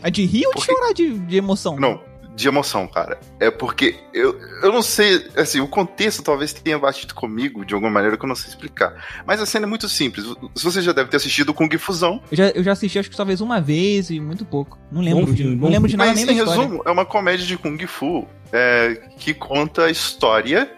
É 0.01 0.09
de 0.09 0.25
rir 0.25 0.47
ou 0.47 0.55
de 0.55 0.63
chorar 0.63 0.91
de, 0.91 1.19
de 1.19 1.37
emoção? 1.37 1.75
Não, 1.79 2.01
de 2.37 2.47
emoção, 2.47 2.87
cara. 2.87 3.19
É 3.39 3.49
porque 3.49 3.95
eu, 4.13 4.39
eu 4.61 4.71
não 4.71 4.83
sei, 4.83 5.27
assim, 5.35 5.59
o 5.59 5.67
contexto 5.67 6.21
talvez 6.21 6.53
tenha 6.53 6.77
batido 6.77 7.15
comigo 7.15 7.65
de 7.65 7.73
alguma 7.73 7.91
maneira 7.91 8.15
que 8.15 8.23
eu 8.23 8.27
não 8.27 8.35
sei 8.35 8.49
explicar. 8.49 8.93
Mas 9.25 9.41
a 9.41 9.45
cena 9.47 9.65
é 9.65 9.67
muito 9.67 9.89
simples. 9.89 10.23
Você 10.53 10.83
já 10.83 10.91
deve 10.93 11.09
ter 11.09 11.17
assistido 11.17 11.51
Kung 11.51 11.75
Fusão. 11.79 12.21
Eu 12.29 12.37
já, 12.37 12.49
eu 12.49 12.63
já 12.63 12.73
assisti, 12.73 12.99
acho 12.99 13.09
que 13.09 13.17
talvez 13.17 13.41
uma 13.41 13.59
vez 13.59 14.11
e 14.11 14.19
muito 14.19 14.45
pouco. 14.45 14.77
Não 14.91 15.01
lembro, 15.01 15.33
de, 15.33 15.43
não 15.45 15.67
lembro 15.67 15.89
de 15.89 15.97
nada 15.97 16.11
Mas, 16.11 16.23
nem 16.23 16.35
em 16.35 16.37
da 16.37 16.45
resumo, 16.45 16.61
história. 16.75 16.89
é 16.89 16.91
uma 16.91 17.05
comédia 17.05 17.43
de 17.43 17.57
Kung 17.57 17.87
Fu 17.87 18.27
é, 18.53 19.01
que 19.17 19.33
conta 19.33 19.85
a 19.85 19.89
história 19.89 20.71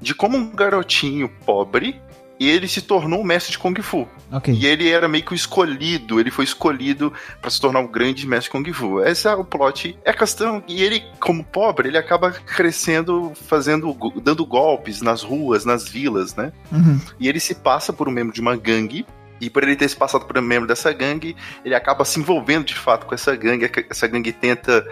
de 0.00 0.14
como 0.14 0.38
um 0.38 0.50
garotinho 0.56 1.28
pobre 1.44 2.00
e 2.42 2.48
ele 2.48 2.66
se 2.66 2.82
tornou 2.82 3.20
um 3.20 3.24
mestre 3.24 3.52
de 3.52 3.58
Kung 3.58 3.80
Fu. 3.80 4.08
Okay. 4.32 4.52
E 4.52 4.66
ele 4.66 4.90
era 4.90 5.06
meio 5.06 5.24
que 5.24 5.32
o 5.32 5.34
escolhido, 5.34 6.18
ele 6.18 6.28
foi 6.28 6.44
escolhido 6.44 7.12
para 7.40 7.48
se 7.48 7.60
tornar 7.60 7.78
um 7.78 7.86
grande 7.86 8.26
mestre 8.26 8.46
de 8.46 8.50
Kung 8.50 8.72
Fu. 8.72 9.00
Esse 9.00 9.28
é 9.28 9.34
o 9.34 9.44
plot. 9.44 9.96
É 10.04 10.10
a 10.10 10.14
questão. 10.14 10.60
E 10.66 10.82
ele, 10.82 11.04
como 11.20 11.44
pobre, 11.44 11.86
ele 11.86 11.96
acaba 11.96 12.32
crescendo, 12.32 13.32
fazendo, 13.46 13.96
dando 14.20 14.44
golpes 14.44 15.00
nas 15.00 15.22
ruas, 15.22 15.64
nas 15.64 15.88
vilas, 15.88 16.34
né? 16.34 16.52
Uhum. 16.72 17.00
E 17.20 17.28
ele 17.28 17.38
se 17.38 17.54
passa 17.54 17.92
por 17.92 18.08
um 18.08 18.12
membro 18.12 18.34
de 18.34 18.40
uma 18.40 18.56
gangue 18.56 19.06
e 19.40 19.48
por 19.48 19.62
ele 19.62 19.76
ter 19.76 19.88
se 19.88 19.94
passado 19.94 20.24
por 20.24 20.36
um 20.36 20.42
membro 20.42 20.66
dessa 20.66 20.92
gangue, 20.92 21.36
ele 21.64 21.76
acaba 21.76 22.04
se 22.04 22.18
envolvendo 22.18 22.64
de 22.64 22.74
fato 22.74 23.06
com 23.06 23.14
essa 23.14 23.36
gangue. 23.36 23.70
Essa 23.88 24.08
gangue 24.08 24.32
tenta 24.32 24.84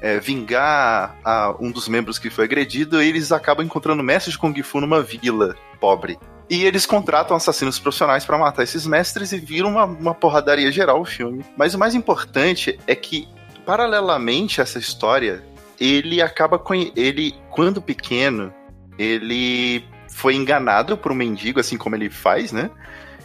é, 0.00 0.18
vingar 0.18 1.16
a 1.24 1.54
um 1.60 1.70
dos 1.70 1.86
membros 1.86 2.18
que 2.18 2.30
foi 2.30 2.46
agredido, 2.46 3.00
e 3.00 3.08
eles 3.08 3.30
acabam 3.30 3.64
encontrando 3.64 4.02
mestres 4.02 4.32
de 4.32 4.38
Kung 4.40 4.60
Fu 4.60 4.80
numa 4.80 5.02
vila 5.02 5.54
pobre. 5.80 6.18
E 6.48 6.64
eles 6.64 6.86
contratam 6.86 7.36
assassinos 7.36 7.78
profissionais 7.78 8.24
para 8.24 8.38
matar 8.38 8.62
esses 8.62 8.86
mestres 8.86 9.32
e 9.32 9.38
viram 9.38 9.70
uma, 9.70 9.84
uma 9.84 10.14
porradaria 10.14 10.70
geral 10.70 11.00
o 11.00 11.04
filme. 11.04 11.44
Mas 11.56 11.74
o 11.74 11.78
mais 11.78 11.94
importante 11.94 12.78
é 12.86 12.94
que, 12.94 13.28
paralelamente 13.64 14.60
a 14.60 14.62
essa 14.62 14.78
história, 14.78 15.42
ele 15.80 16.22
acaba 16.22 16.58
com. 16.58 16.74
Ele, 16.74 17.34
quando 17.50 17.82
pequeno, 17.82 18.54
ele 18.96 19.84
foi 20.08 20.34
enganado 20.34 20.96
por 20.96 21.10
um 21.10 21.16
mendigo, 21.16 21.58
assim 21.58 21.76
como 21.76 21.96
ele 21.96 22.08
faz, 22.08 22.52
né? 22.52 22.70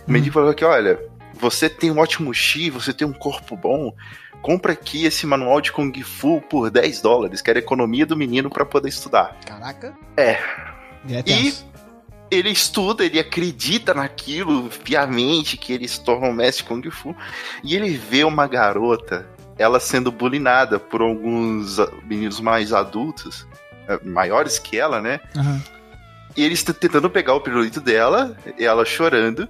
O 0.08 0.10
hum. 0.10 0.13
mendigo 0.13 0.34
falou 0.34 0.54
que, 0.54 0.66
olha, 0.66 1.00
você 1.34 1.70
tem 1.70 1.92
um 1.92 2.00
ótimo 2.00 2.34
chi, 2.34 2.70
você 2.70 2.92
tem 2.92 3.08
um 3.08 3.13
corpo 3.13 3.56
bom, 3.56 3.94
compra 4.42 4.74
aqui 4.74 5.06
esse 5.06 5.25
manual 5.25 5.62
de 5.62 5.72
Kung 5.72 5.94
Fu 6.04 6.42
por 6.42 6.70
10 6.70 7.01
dólares, 7.01 7.42
que 7.42 7.50
era 7.50 7.60
a 7.60 7.62
economia 7.62 8.06
do 8.06 8.18
menino 8.18 8.50
para 8.50 8.66
poder 8.66 8.90
estudar. 8.90 9.38
Caraca. 9.46 9.94
É. 10.18 10.40
E 11.25 11.54
ele 12.31 12.50
estuda, 12.50 13.03
ele 13.03 13.19
acredita 13.19 13.93
naquilo 13.93 14.69
piamente, 14.83 15.57
que 15.57 15.73
ele 15.73 15.88
se 15.88 16.01
torna 16.01 16.27
um 16.27 16.33
mestre 16.33 16.63
Kung 16.63 16.89
Fu, 16.89 17.13
e 17.61 17.75
ele 17.75 17.97
vê 17.97 18.23
uma 18.23 18.47
garota, 18.47 19.27
ela 19.57 19.79
sendo 19.79 20.11
bulinada 20.11 20.79
por 20.79 21.01
alguns 21.01 21.77
meninos 22.05 22.39
mais 22.39 22.71
adultos, 22.71 23.45
eh, 23.88 24.00
maiores 24.03 24.57
que 24.57 24.79
ela, 24.79 25.01
né? 25.01 25.19
Uhum. 25.35 25.61
E 26.38 26.43
ele 26.43 26.53
está 26.53 26.71
tentando 26.71 27.09
pegar 27.09 27.33
o 27.33 27.41
pirulito 27.41 27.81
dela, 27.81 28.38
ela 28.57 28.85
chorando, 28.85 29.47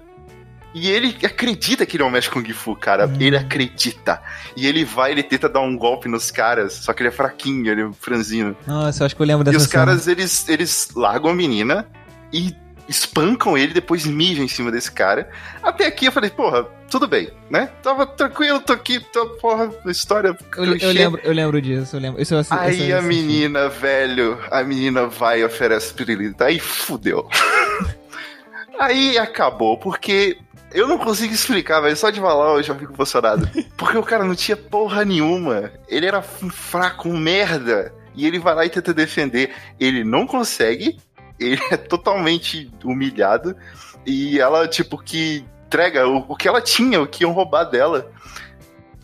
e 0.74 0.90
ele 0.90 1.16
acredita 1.24 1.86
que 1.86 1.98
ele 1.98 2.04
é 2.04 2.06
um 2.06 2.10
mestre 2.10 2.34
Kung 2.34 2.50
Fu, 2.54 2.76
cara. 2.76 3.06
Hum. 3.06 3.18
Ele 3.20 3.36
acredita. 3.36 4.22
E 4.56 4.66
ele 4.66 4.86
vai, 4.86 5.12
ele 5.12 5.22
tenta 5.22 5.50
dar 5.50 5.60
um 5.60 5.78
golpe 5.78 6.08
nos 6.08 6.32
caras, 6.32 6.74
só 6.74 6.94
que 6.94 7.04
ele 7.04 7.10
é 7.10 7.12
fraquinho, 7.12 7.70
ele 7.70 7.82
é 7.84 7.90
franzino. 8.00 8.56
Nossa, 8.66 9.04
eu 9.04 9.06
acho 9.06 9.16
que 9.16 9.22
eu 9.22 9.26
lembro 9.26 9.44
dessa 9.44 9.56
E 9.56 9.58
os 9.58 9.64
cena. 9.66 9.86
caras, 9.86 10.08
eles, 10.08 10.48
eles 10.48 10.90
largam 10.96 11.30
a 11.30 11.36
menina 11.36 11.86
e 12.32 12.56
espancam 12.92 13.58
ele, 13.58 13.74
depois 13.74 14.06
mijam 14.06 14.44
em 14.44 14.48
cima 14.48 14.72
desse 14.72 14.92
cara. 14.92 15.30
Até 15.64 15.88
aqui 15.88 16.06
eu 16.06 16.12
falei, 16.12 16.30
porra, 16.30 16.64
tudo 16.90 17.08
bem, 17.08 17.30
né? 17.50 17.70
Tava 17.82 18.06
tranquilo, 18.06 18.60
tô 18.60 18.74
aqui, 18.74 19.00
tô, 19.00 19.26
porra, 19.38 19.72
história. 19.86 20.38
Eu, 20.58 20.78
eu, 20.78 20.92
lembro, 20.92 21.22
eu 21.24 21.34
lembro 21.34 21.62
disso, 21.62 21.96
eu 21.96 22.02
lembro. 22.02 22.22
Isso, 22.22 22.36
isso, 22.36 22.54
aí 22.54 22.90
isso, 22.90 22.98
a 22.98 23.02
menina, 23.02 23.70
velho, 23.70 24.38
a 24.52 24.62
menina 24.64 25.08
vai 25.08 25.40
e 25.40 25.46
oferece 25.46 25.94
pirilita. 25.94 26.46
Aí 26.46 26.60
fudeu. 26.60 27.28
aí 28.78 29.18
acabou, 29.18 29.78
porque 29.78 30.38
eu 30.74 30.88
não 30.88 30.98
consigo 30.98 31.34
explicar, 31.34 31.80
velho. 31.80 31.96
Só 31.96 32.10
de 32.10 32.20
falar 32.20 32.56
eu 32.56 32.64
já 32.64 32.76
fico 32.76 32.94
emocionado. 32.94 33.50
Porque 33.78 33.98
o 33.98 34.04
cara 34.04 34.24
não 34.24 34.36
tinha 34.36 34.58
porra 34.58 35.06
nenhuma. 35.06 35.72
Ele 35.88 36.06
era 36.06 36.24
um 36.44 36.50
fraco, 36.50 37.10
um 37.10 37.18
merda. 37.18 37.94
E 38.14 38.26
ele 38.26 38.40
vai 38.40 38.54
lá 38.54 38.66
e 38.66 38.70
tenta 38.70 38.94
defender. 38.94 39.52
Ele 39.80 40.04
não 40.04 40.28
consegue. 40.28 40.98
Ele 41.44 41.62
é 41.72 41.78
totalmente 41.78 42.72
humilhado. 42.84 43.56
E 44.06 44.40
ela, 44.40 44.68
tipo, 44.68 44.98
que 44.98 45.46
entrega 45.68 46.08
o, 46.08 46.26
o 46.28 46.36
que 46.36 46.48
ela 46.48 46.62
tinha, 46.62 47.02
o 47.02 47.08
que 47.08 47.24
iam 47.24 47.32
roubar 47.32 47.66
dela. 47.66 48.12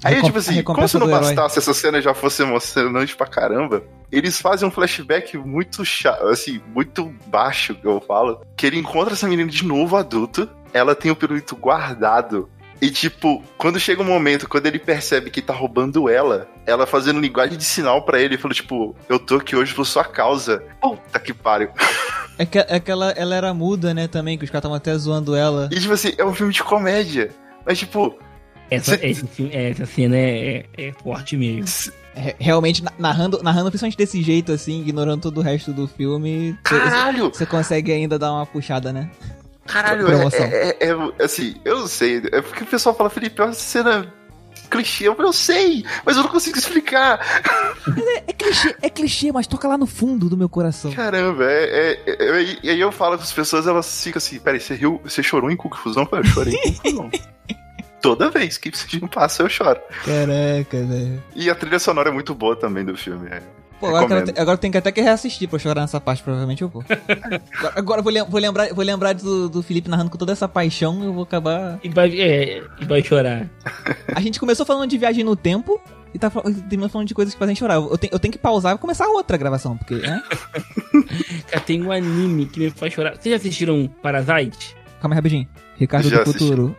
Aí, 0.03 0.15
Recom 0.15 0.27
tipo 0.27 0.37
assim, 0.37 0.61
como 0.61 0.87
se 0.87 0.99
não 0.99 1.07
bastasse 1.07 1.57
essa 1.57 1.73
cena 1.73 2.01
já 2.01 2.13
fosse 2.13 2.43
emocionante 2.43 3.15
pra 3.15 3.25
caramba, 3.25 3.83
eles 4.11 4.39
fazem 4.39 4.67
um 4.67 4.71
flashback 4.71 5.37
muito 5.37 5.83
chato, 5.83 6.27
assim, 6.27 6.61
muito 6.67 7.11
baixo, 7.25 7.73
que 7.73 7.85
eu 7.85 7.99
falo, 7.99 8.41
que 8.55 8.67
ele 8.67 8.77
encontra 8.77 9.13
essa 9.13 9.27
menina 9.27 9.49
de 9.49 9.65
novo 9.65 9.95
adulto, 9.95 10.47
ela 10.71 10.93
tem 10.93 11.09
o 11.09 11.15
pirulito 11.15 11.55
guardado. 11.55 12.47
E, 12.79 12.91
tipo, 12.91 13.43
quando 13.57 13.79
chega 13.79 14.03
um 14.03 14.05
momento, 14.05 14.47
quando 14.47 14.67
ele 14.67 14.77
percebe 14.77 15.31
que 15.31 15.41
tá 15.41 15.51
roubando 15.51 16.07
ela, 16.07 16.47
ela 16.63 16.85
fazendo 16.85 17.19
linguagem 17.19 17.57
de 17.57 17.65
sinal 17.65 18.03
para 18.03 18.21
ele, 18.21 18.37
falou, 18.37 18.53
tipo, 18.53 18.95
eu 19.09 19.17
tô 19.17 19.37
aqui 19.37 19.55
hoje 19.55 19.73
por 19.73 19.83
sua 19.83 20.03
causa. 20.03 20.63
Puta 20.79 21.19
que 21.19 21.33
pariu. 21.33 21.69
É 22.37 22.45
que, 22.45 22.59
é 22.59 22.79
que 22.79 22.91
ela, 22.91 23.11
ela 23.11 23.35
era 23.35 23.53
muda, 23.53 23.93
né, 23.93 24.07
também, 24.07 24.37
que 24.37 24.43
os 24.43 24.49
caras 24.49 24.61
estavam 24.61 24.77
até 24.77 24.95
zoando 24.95 25.35
ela. 25.35 25.69
E, 25.71 25.79
tipo 25.79 25.93
assim, 25.93 26.13
é 26.17 26.23
um 26.23 26.33
filme 26.33 26.53
de 26.53 26.63
comédia. 26.63 27.31
Mas, 27.65 27.79
tipo. 27.79 28.17
Essa, 28.69 28.97
cê... 28.97 29.07
esse, 29.07 29.49
essa 29.51 29.85
cena 29.85 30.17
é, 30.17 30.65
é, 30.77 30.87
é 30.89 30.93
forte 30.93 31.37
mesmo. 31.37 31.93
É, 32.15 32.35
realmente, 32.39 32.83
narrando, 32.97 33.41
narrando 33.41 33.69
principalmente 33.69 33.97
desse 33.97 34.21
jeito, 34.21 34.51
assim, 34.51 34.81
ignorando 34.81 35.21
todo 35.21 35.37
o 35.37 35.41
resto 35.41 35.71
do 35.71 35.87
filme. 35.87 36.57
Caralho! 36.63 37.29
Você 37.29 37.45
consegue 37.45 37.91
ainda 37.91 38.19
dar 38.19 38.33
uma 38.33 38.45
puxada, 38.45 38.91
né? 38.91 39.09
Caralho, 39.65 40.07
é, 40.07 40.25
é, 40.33 40.77
é, 40.79 40.89
é, 41.19 41.23
assim, 41.23 41.55
eu 41.65 41.79
não 41.79 41.87
sei. 41.87 42.21
É 42.31 42.41
porque 42.41 42.63
o 42.63 42.67
pessoal 42.67 42.95
fala, 42.95 43.09
Felipe, 43.09 43.41
essa 43.41 43.53
cena 43.53 44.13
clichê. 44.67 45.07
Eu, 45.07 45.15
eu 45.17 45.33
sei, 45.33 45.85
mas 46.05 46.17
eu 46.17 46.23
não 46.23 46.29
consigo 46.29 46.57
explicar. 46.57 47.19
É, 47.97 48.23
é, 48.27 48.33
clichê, 48.33 48.75
é 48.81 48.89
clichê, 48.89 49.31
mas 49.31 49.47
toca 49.47 49.67
lá 49.67 49.77
no 49.77 49.87
fundo 49.87 50.29
do 50.29 50.37
meu 50.37 50.49
coração. 50.49 50.91
Caramba, 50.91 51.45
é. 51.45 51.99
é, 52.05 52.13
é 52.23 52.57
e 52.63 52.69
aí 52.69 52.79
eu 52.79 52.91
falo 52.91 53.17
com 53.17 53.23
as 53.23 53.33
pessoas, 53.33 53.67
elas 53.67 54.03
ficam 54.03 54.17
assim, 54.17 54.39
peraí, 54.39 54.59
você 54.59 54.75
riu, 54.75 55.01
você 55.03 55.23
chorou 55.23 55.49
em 55.49 55.57
Confusão? 55.57 56.07
Eu 56.11 56.23
chorei 56.23 56.53
em 56.53 56.73
Confusão. 56.73 57.11
Toda 58.01 58.29
vez 58.29 58.57
Pô, 63.79 63.95
agora, 63.95 64.23
te, 64.23 64.39
agora 64.39 64.57
tem 64.57 64.71
que 64.71 64.77
até 64.77 64.91
que 64.91 65.01
reassistir 65.01 65.47
pra 65.47 65.59
chorar 65.59 65.81
nessa 65.81 66.01
parte, 66.01 66.23
provavelmente 66.23 66.61
eu 66.61 66.69
vou. 66.69 66.83
agora 67.75 68.01
vou, 68.01 68.11
vou, 68.27 68.39
lembrar, 68.39 68.73
vou 68.73 68.83
lembrar 68.83 69.13
do, 69.13 69.47
do 69.47 69.61
Felipe 69.61 69.89
narrando 69.89 70.09
com 70.09 70.17
toda 70.17 70.31
essa 70.31 70.47
paixão 70.47 71.03
eu 71.03 71.13
vou 71.13 71.23
acabar. 71.23 71.79
E 71.83 71.89
vai, 71.89 72.19
é, 72.19 72.63
e 72.79 72.85
vai 72.85 73.03
chorar. 73.03 73.47
A 74.15 74.19
gente 74.19 74.39
começou 74.39 74.65
falando 74.65 74.89
de 74.89 74.97
viagem 74.97 75.23
no 75.23 75.35
tempo 75.35 75.79
e 76.13 76.17
tá 76.17 76.29
falando 76.29 77.05
de 77.05 77.13
coisas 77.13 77.33
que 77.33 77.39
fazem 77.39 77.55
chorar. 77.55 77.75
Eu 77.75 77.97
tenho, 77.97 78.13
eu 78.13 78.19
tenho 78.19 78.31
que 78.31 78.39
pausar 78.39 78.75
e 78.75 78.77
começar 78.79 79.07
outra 79.07 79.37
gravação, 79.37 79.77
porque, 79.77 79.95
né? 79.95 80.23
Cara, 81.47 81.63
tem 81.63 81.83
um 81.83 81.91
anime 81.91 82.47
que 82.47 82.59
me 82.59 82.69
faz 82.71 82.93
chorar. 82.93 83.11
Vocês 83.15 83.31
já 83.31 83.35
assistiram 83.35 83.87
Parasite? 84.01 84.75
Calma 84.99 85.13
aí, 85.13 85.17
rapidinho. 85.17 85.47
Ricardo 85.75 86.09
já 86.09 86.17
do 86.17 86.21
assisti. 86.23 86.39
Futuro 86.39 86.75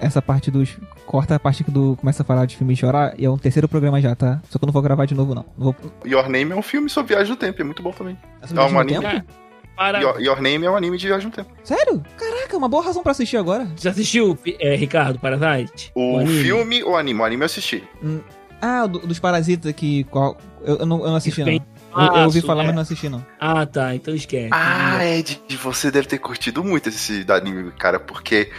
essa 0.00 0.22
parte 0.22 0.50
dos. 0.50 0.76
Corta 1.06 1.34
a 1.36 1.38
parte 1.38 1.64
que 1.64 1.70
do 1.70 1.96
começa 1.96 2.22
a 2.22 2.26
falar 2.26 2.44
de 2.46 2.56
filme 2.56 2.74
e 2.74 2.76
chorar, 2.76 3.14
e 3.18 3.24
é 3.24 3.30
um 3.30 3.38
terceiro 3.38 3.68
programa 3.68 4.00
já, 4.00 4.14
tá? 4.14 4.40
Só 4.50 4.58
que 4.58 4.64
eu 4.64 4.66
não 4.66 4.72
vou 4.72 4.82
gravar 4.82 5.06
de 5.06 5.14
novo, 5.14 5.34
não. 5.34 5.44
não 5.56 5.64
vou... 5.72 5.76
Your 6.04 6.28
Name 6.28 6.52
é 6.52 6.56
um 6.56 6.62
filme 6.62 6.88
sobre 6.90 7.14
viagem 7.14 7.30
no 7.30 7.36
tempo, 7.36 7.60
é 7.60 7.64
muito 7.64 7.82
bom 7.82 7.90
também. 7.90 8.18
É, 8.42 8.60
um 8.60 8.78
anime. 8.78 9.00
Tempo? 9.00 9.26
Para... 9.74 10.00
Your, 10.00 10.20
Your, 10.20 10.42
Name 10.42 10.66
é 10.66 10.70
um 10.70 10.76
anime 10.76 10.98
de 10.98 11.06
viagem 11.06 11.26
no 11.26 11.32
tempo. 11.32 11.50
Sério? 11.62 12.02
Caraca, 12.16 12.56
uma 12.56 12.68
boa 12.68 12.84
razão 12.84 13.02
pra 13.02 13.12
assistir 13.12 13.36
agora. 13.36 13.66
Já 13.76 13.90
assistiu, 13.90 14.36
é, 14.58 14.74
Ricardo, 14.74 15.18
Parasite? 15.18 15.92
O, 15.94 16.22
o 16.22 16.26
filme 16.26 16.82
ou 16.82 16.96
anime? 16.96 17.20
O 17.20 17.24
anime 17.24 17.42
eu 17.42 17.46
assisti. 17.46 17.84
Hum, 18.02 18.20
ah, 18.60 18.86
do, 18.86 18.98
dos 19.00 19.18
parasitas 19.18 19.72
que. 19.72 20.04
Qual, 20.04 20.36
eu, 20.62 20.78
eu, 20.78 20.86
não, 20.86 20.98
eu 21.00 21.08
não 21.08 21.16
assisti, 21.16 21.44
não. 21.44 21.60
Eu, 21.98 22.16
eu, 22.16 22.24
ouvi 22.24 22.40
falar, 22.40 22.62
é. 22.62 22.66
mas 22.66 22.74
não 22.74 22.82
assisti, 22.82 23.08
não. 23.08 23.24
Ah, 23.40 23.66
tá. 23.66 23.94
Então 23.94 24.14
esquece. 24.14 24.50
Ah, 24.52 25.04
Ed, 25.04 25.40
você 25.62 25.90
deve 25.90 26.06
ter 26.06 26.18
curtido 26.18 26.62
muito 26.62 26.88
esse 26.88 27.24
anime, 27.28 27.72
cara, 27.72 27.98
porque 27.98 28.50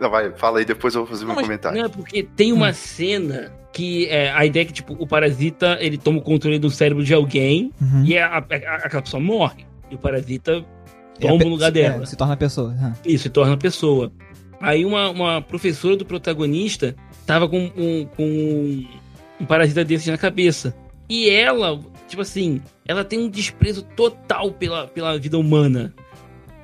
não, 0.00 0.10
vai, 0.10 0.32
fala 0.32 0.60
aí, 0.60 0.64
depois 0.64 0.94
eu 0.94 1.02
vou 1.02 1.10
fazer 1.10 1.26
não, 1.26 1.34
meu 1.34 1.42
comentário. 1.42 1.78
Não, 1.78 1.86
é 1.86 1.88
porque 1.88 2.22
tem 2.22 2.52
uma 2.52 2.70
hum. 2.70 2.74
cena 2.74 3.52
que 3.72 4.08
é, 4.08 4.32
a 4.32 4.44
ideia 4.44 4.62
é 4.62 4.66
que, 4.66 4.72
tipo, 4.72 4.96
o 4.98 5.06
parasita, 5.06 5.78
ele 5.80 5.98
toma 5.98 6.18
o 6.18 6.22
controle 6.22 6.58
do 6.58 6.70
cérebro 6.70 7.04
de 7.04 7.14
alguém 7.14 7.70
uhum. 7.80 8.04
e 8.04 8.18
a, 8.18 8.26
a, 8.26 8.38
a, 8.38 8.74
aquela 8.76 9.02
pessoa 9.02 9.22
morre. 9.22 9.66
E 9.90 9.94
o 9.94 9.98
parasita 9.98 10.64
toma 11.20 11.44
o 11.44 11.48
lugar 11.48 11.70
dela. 11.70 12.02
É, 12.02 12.06
se 12.06 12.16
torna 12.16 12.36
pessoa. 12.36 12.70
Uhum. 12.70 12.92
Isso, 13.04 13.24
se 13.24 13.30
torna 13.30 13.56
pessoa. 13.56 14.10
Aí 14.60 14.84
uma, 14.84 15.10
uma 15.10 15.42
professora 15.42 15.96
do 15.96 16.04
protagonista 16.04 16.94
tava 17.26 17.48
com 17.48 17.70
um, 17.76 18.06
com 18.16 18.24
um, 18.24 18.86
um 19.40 19.46
parasita 19.46 19.84
desse 19.84 20.10
na 20.10 20.18
cabeça. 20.18 20.74
E 21.08 21.28
ela, 21.28 21.78
tipo 22.08 22.22
assim, 22.22 22.60
ela 22.90 23.04
tem 23.04 23.20
um 23.20 23.28
desprezo 23.28 23.82
total 23.82 24.50
pela, 24.50 24.86
pela 24.88 25.16
vida 25.16 25.38
humana. 25.38 25.94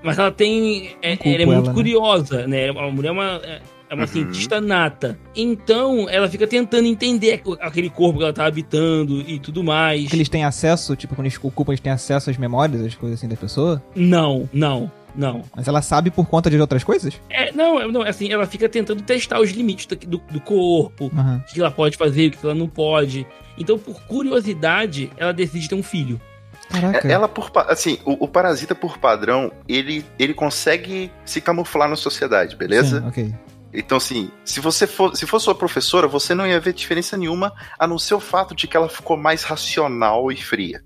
Mas 0.02 0.18
ela 0.18 0.33
tem. 0.33 0.90
É, 1.00 1.12
ela 1.12 1.42
é 1.42 1.47
muito 1.47 1.59
ela, 1.59 1.68
né? 1.68 1.73
curiosa, 1.73 2.47
né? 2.47 2.68
A 2.71 2.90
mulher 2.90 3.09
é 3.09 3.12
uma. 3.12 3.40
É, 3.45 3.61
é 3.88 3.95
uma 3.95 4.02
uhum. 4.02 4.09
cientista 4.09 4.61
nata. 4.61 5.16
Então, 5.35 6.09
ela 6.11 6.28
fica 6.28 6.45
tentando 6.45 6.88
entender 6.88 7.40
aquele 7.61 7.88
corpo 7.88 8.18
que 8.18 8.25
ela 8.25 8.33
tá 8.33 8.45
habitando 8.45 9.21
e 9.21 9.38
tudo 9.38 9.62
mais. 9.62 10.09
Que 10.09 10.16
eles 10.16 10.28
têm 10.28 10.45
acesso, 10.45 10.97
tipo, 10.97 11.14
quando 11.14 11.26
eles 11.26 11.38
ocupam, 11.40 11.71
eles 11.71 11.80
têm 11.80 11.92
acesso 11.92 12.28
às 12.28 12.37
memórias, 12.37 12.85
as 12.85 12.97
coisas 12.97 13.21
assim 13.21 13.28
da 13.28 13.37
pessoa? 13.37 13.80
Não, 13.95 14.49
não. 14.52 14.90
Não. 15.16 15.42
Mas 15.54 15.66
ela 15.66 15.80
sabe 15.80 16.11
por 16.11 16.26
conta 16.26 16.50
de 16.50 16.61
outras 16.61 16.85
coisas? 16.85 17.20
É, 17.30 17.50
não, 17.52 17.90
não, 17.90 18.02
assim, 18.02 18.30
ela 18.30 18.46
fica 18.46 18.68
tentando 18.68 19.02
testar 19.02 19.40
os 19.40 19.50
limites 19.50 19.87
do, 19.87 19.96
do, 19.96 20.18
do 20.18 20.40
corpo, 20.40 21.11
uhum. 21.12 21.37
o 21.37 21.44
que 21.44 21.61
ela 21.61 21.70
pode 21.70 21.96
fazer, 21.96 22.28
o 22.28 22.30
que 22.32 22.44
ela 22.44 22.54
não 22.54 22.68
pode. 22.68 23.26
Então, 23.56 23.78
por 23.78 24.00
curiosidade, 24.02 25.11
ela 25.16 25.32
decide 25.32 25.68
ter 25.68 25.75
um 25.75 25.82
filho. 25.82 26.20
Caraca. 26.68 27.08
Ela 27.08 27.28
por 27.28 27.50
assim, 27.68 27.99
o, 28.04 28.25
o, 28.25 28.28
parasita 28.28 28.75
por 28.75 28.99
padrão, 28.99 29.52
ele 29.68 30.04
ele 30.18 30.35
consegue 30.35 31.12
se 31.25 31.40
camuflar 31.40 31.88
na 31.88 31.96
sociedade, 31.96 32.56
beleza? 32.56 33.00
Sim, 33.00 33.06
ok. 33.06 33.35
Então, 33.73 33.99
assim, 33.99 34.30
se 34.44 34.58
você 34.58 34.87
for, 34.87 35.14
se 35.14 35.26
for 35.26 35.38
sua 35.38 35.54
professora, 35.54 36.08
você 36.08 36.35
não 36.35 36.46
ia 36.46 36.58
ver 36.58 36.73
diferença 36.73 37.16
nenhuma, 37.16 37.52
a 37.78 37.87
não 37.87 37.99
ser 37.99 38.14
o 38.14 38.20
fato 38.20 38.54
de 38.54 38.66
que 38.66 38.76
ela 38.76 38.88
ficou 38.88 39.16
mais 39.16 39.42
racional 39.42 40.32
e 40.32 40.37
fria. 40.37 40.82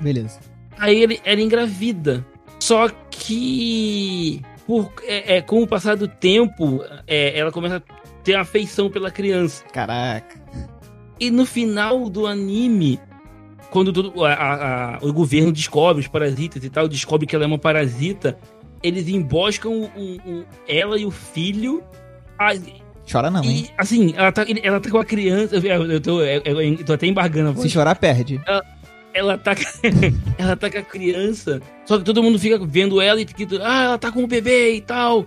Beleza. 0.00 0.38
Aí 0.78 1.02
ele, 1.02 1.20
ela 1.24 1.40
engravida. 1.40 2.24
Só 2.58 2.88
que 3.10 4.42
por, 4.66 4.92
é, 5.04 5.36
é, 5.36 5.42
com 5.42 5.62
o 5.62 5.66
passar 5.66 5.96
do 5.96 6.06
tempo, 6.06 6.84
é, 7.06 7.38
ela 7.38 7.50
começa 7.50 7.76
a 7.76 7.82
ter 8.22 8.34
afeição 8.34 8.90
pela 8.90 9.10
criança. 9.10 9.64
Caraca. 9.72 10.38
E 11.18 11.30
no 11.30 11.46
final 11.46 12.08
do 12.08 12.26
anime, 12.26 13.00
quando 13.70 13.92
todo, 13.92 14.24
a, 14.24 14.96
a, 14.96 14.98
o 15.00 15.12
governo 15.12 15.52
descobre 15.52 16.00
os 16.00 16.08
parasitas 16.08 16.62
e 16.62 16.70
tal, 16.70 16.86
descobre 16.86 17.26
que 17.26 17.34
ela 17.34 17.44
é 17.44 17.46
uma 17.46 17.58
parasita, 17.58 18.38
eles 18.82 19.08
emboscam 19.08 19.90
o, 19.96 20.16
o, 20.16 20.44
ela 20.68 20.98
e 20.98 21.04
o 21.04 21.10
filho. 21.10 21.82
A, 22.38 22.50
Chora 23.10 23.30
não, 23.30 23.42
hein? 23.42 23.66
E, 23.66 23.70
assim, 23.78 24.12
ela 24.14 24.30
tá, 24.30 24.44
ela 24.62 24.80
tá 24.80 24.90
com 24.90 24.98
a 24.98 25.04
criança. 25.04 25.56
Eu, 25.56 25.90
eu, 25.90 26.00
tô, 26.00 26.20
eu, 26.20 26.60
eu 26.60 26.84
tô 26.84 26.92
até 26.92 27.06
embargando 27.06 27.48
a 27.48 27.52
voz. 27.52 27.62
Se 27.62 27.70
chorar, 27.70 27.94
perde. 27.96 28.40
Ela, 28.46 28.62
ela 29.12 29.36
tá, 29.36 29.54
ela 30.38 30.56
tá 30.56 30.70
com 30.70 30.78
a 30.78 30.82
criança, 30.82 31.60
só 31.84 31.98
que 31.98 32.04
todo 32.04 32.22
mundo 32.22 32.38
fica 32.38 32.58
vendo 32.64 33.00
ela 33.00 33.20
e 33.20 33.26
fica, 33.26 33.46
ah, 33.62 33.82
ela 33.84 33.98
tá 33.98 34.12
com 34.12 34.22
o 34.22 34.26
bebê 34.26 34.74
e 34.74 34.80
tal. 34.80 35.26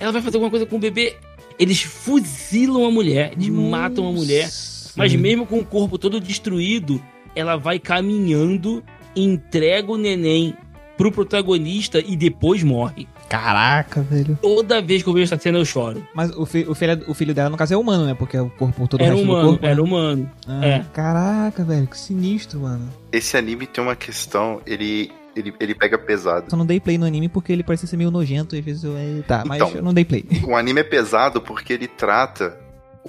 Ela 0.00 0.12
vai 0.12 0.22
fazer 0.22 0.36
alguma 0.36 0.50
coisa 0.50 0.66
com 0.66 0.76
o 0.76 0.80
bebê. 0.80 1.16
Eles 1.58 1.82
fuzilam 1.82 2.84
a 2.84 2.90
mulher, 2.90 3.32
eles 3.32 3.48
Nossa. 3.48 3.68
matam 3.68 4.08
a 4.08 4.12
mulher, 4.12 4.48
mas 4.96 5.14
mesmo 5.14 5.44
com 5.44 5.58
o 5.58 5.64
corpo 5.64 5.98
todo 5.98 6.20
destruído, 6.20 7.02
ela 7.34 7.56
vai 7.56 7.78
caminhando, 7.78 8.82
entrega 9.16 9.90
o 9.90 9.96
neném 9.96 10.54
pro 10.98 11.12
protagonista 11.12 12.00
e 12.00 12.16
depois 12.16 12.62
morre. 12.62 13.08
Caraca, 13.28 14.02
velho. 14.02 14.36
Toda 14.42 14.82
vez 14.82 15.02
que 15.02 15.08
eu 15.08 15.12
vejo 15.12 15.32
essa 15.32 15.40
cena 15.40 15.58
eu 15.58 15.64
choro. 15.64 16.06
Mas 16.14 16.30
o, 16.36 16.44
fi, 16.44 16.66
o, 16.68 16.74
filho, 16.74 17.04
o 17.06 17.14
filho 17.14 17.32
dela, 17.32 17.48
no 17.48 17.56
caso, 17.56 17.72
é 17.72 17.76
humano, 17.76 18.04
né? 18.04 18.14
Porque 18.14 18.36
o 18.36 18.50
corpo 18.50 18.88
todo 18.88 19.02
era 19.02 19.14
o 19.14 19.22
humano, 19.22 19.48
corpo, 19.50 19.64
Era 19.64 19.76
né? 19.76 19.80
humano, 19.80 20.30
ah, 20.46 20.66
é. 20.66 20.84
Caraca, 20.92 21.64
velho, 21.64 21.86
que 21.86 21.96
sinistro, 21.96 22.60
mano. 22.60 22.88
Esse 23.12 23.36
anime 23.36 23.66
tem 23.66 23.82
uma 23.82 23.94
questão, 23.94 24.60
ele, 24.66 25.12
ele, 25.36 25.54
ele 25.60 25.74
pega 25.74 25.96
pesado. 25.96 26.50
Só 26.50 26.56
não 26.56 26.66
dei 26.66 26.80
play 26.80 26.98
no 26.98 27.06
anime 27.06 27.28
porque 27.28 27.52
ele 27.52 27.62
parece 27.62 27.86
ser 27.86 27.96
meio 27.96 28.10
nojento 28.10 28.56
e 28.56 28.58
às 28.58 28.64
vezes 28.64 28.82
eu... 28.82 28.94
Tá, 29.26 29.44
mas 29.46 29.62
então, 29.62 29.76
eu 29.76 29.82
não 29.82 29.94
dei 29.94 30.04
play. 30.04 30.24
O 30.44 30.56
anime 30.56 30.80
é 30.80 30.84
pesado 30.84 31.40
porque 31.40 31.72
ele 31.72 31.86
trata... 31.86 32.58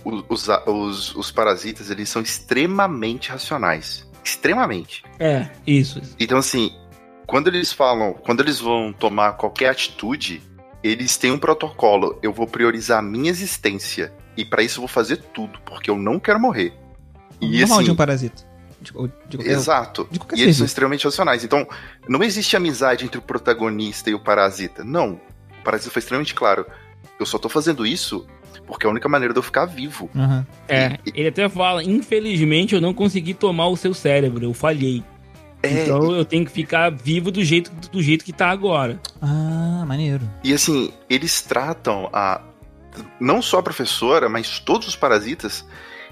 Os, 0.01 0.47
os, 0.65 1.15
os 1.15 1.29
parasitas, 1.29 1.89
eles 1.89 2.07
são 2.07 2.21
extremamente 2.21 3.31
racionais. 3.31 4.07
Extremamente. 4.23 5.03
É, 5.19 5.49
isso. 5.67 6.01
Então, 6.17 6.37
assim, 6.37 6.71
quando 7.29 7.47
eles 7.47 7.71
falam, 7.71 8.13
quando 8.13 8.39
eles 8.39 8.59
vão 8.59 8.91
tomar 8.91 9.33
qualquer 9.33 9.69
atitude, 9.69 10.41
eles 10.83 11.15
têm 11.15 11.31
um 11.31 11.37
protocolo. 11.37 12.17
Eu 12.23 12.33
vou 12.33 12.47
priorizar 12.47 12.97
a 12.97 13.01
minha 13.03 13.29
existência. 13.29 14.11
E 14.35 14.43
para 14.43 14.63
isso 14.63 14.79
eu 14.79 14.81
vou 14.81 14.87
fazer 14.87 15.17
tudo, 15.31 15.59
porque 15.63 15.91
eu 15.91 15.97
não 15.97 16.19
quero 16.19 16.39
morrer. 16.39 16.73
E 17.39 17.59
Normal 17.59 17.77
assim, 17.77 17.85
de 17.85 17.91
um 17.91 17.95
parasita. 17.95 18.49
De, 18.81 18.91
de 19.37 19.47
exato. 19.47 20.07
De 20.09 20.17
qualquer 20.17 20.39
e 20.39 20.41
eles 20.41 20.57
são 20.57 20.65
extremamente 20.65 21.05
racionais. 21.05 21.43
Então, 21.43 21.67
não 22.07 22.23
existe 22.23 22.57
amizade 22.57 23.05
entre 23.05 23.19
o 23.19 23.21
protagonista 23.21 24.09
e 24.09 24.15
o 24.15 24.19
parasita. 24.19 24.83
Não. 24.83 25.21
O 25.59 25.63
parasita 25.63 25.91
foi 25.91 25.99
extremamente 25.99 26.33
claro. 26.33 26.65
Eu 27.19 27.27
só 27.27 27.37
tô 27.37 27.47
fazendo 27.47 27.85
isso 27.85 28.25
porque 28.65 28.87
é 28.87 28.89
a 28.89 28.91
única 28.91 29.07
maneira 29.07 29.33
de 29.35 29.39
eu 29.39 29.43
ficar 29.43 29.65
vivo. 29.65 30.09
Uhum. 30.15 30.43
É, 30.67 30.97
ele 31.13 31.27
até 31.27 31.47
fala: 31.47 31.83
infelizmente 31.83 32.73
eu 32.73 32.81
não 32.81 32.93
consegui 32.93 33.35
tomar 33.35 33.67
o 33.67 33.77
seu 33.77 33.93
cérebro, 33.93 34.45
eu 34.45 34.53
falhei. 34.53 35.03
É, 35.61 35.83
então 35.83 36.15
eu 36.15 36.23
tenho 36.23 36.45
que 36.45 36.51
ficar 36.51 36.89
vivo 36.89 37.31
do 37.31 37.43
jeito, 37.43 37.71
do 37.91 38.01
jeito 38.01 38.23
que 38.23 38.31
tá 38.31 38.49
agora. 38.49 38.99
Ah, 39.21 39.83
maneiro. 39.85 40.29
E 40.43 40.53
assim, 40.53 40.93
eles 41.09 41.41
tratam 41.41 42.09
a. 42.13 42.41
Não 43.19 43.41
só 43.41 43.59
a 43.59 43.63
professora, 43.63 44.27
mas 44.27 44.59
todos 44.59 44.87
os 44.87 44.95
parasitas, 44.95 45.65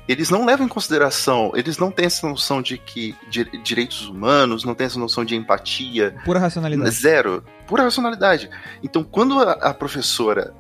eles 0.07 0.29
não 0.29 0.45
levam 0.45 0.65
em 0.65 0.69
consideração, 0.69 1.51
eles 1.55 1.77
não 1.77 1.91
têm 1.91 2.05
essa 2.05 2.27
noção 2.27 2.61
de 2.61 2.77
que 2.77 3.15
de, 3.29 3.45
direitos 3.61 4.07
humanos, 4.07 4.63
não 4.63 4.73
têm 4.73 4.87
essa 4.87 4.99
noção 4.99 5.25
de 5.25 5.35
empatia. 5.35 6.15
Pura 6.23 6.39
racionalidade. 6.39 6.91
Zero. 6.91 7.43
Pura 7.65 7.83
racionalidade. 7.83 8.49
Então, 8.81 9.03
quando 9.03 9.39
a, 9.39 9.51
a 9.53 9.73
professora 9.73 10.53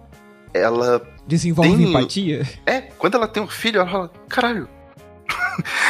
ela. 0.53 1.01
Desenvolve 1.25 1.75
tem, 1.75 1.89
empatia? 1.89 2.47
É, 2.65 2.81
quando 2.81 3.15
ela 3.15 3.27
tem 3.27 3.41
um 3.41 3.47
filho, 3.47 3.79
ela 3.79 3.89
fala: 3.89 4.11
caralho. 4.27 4.67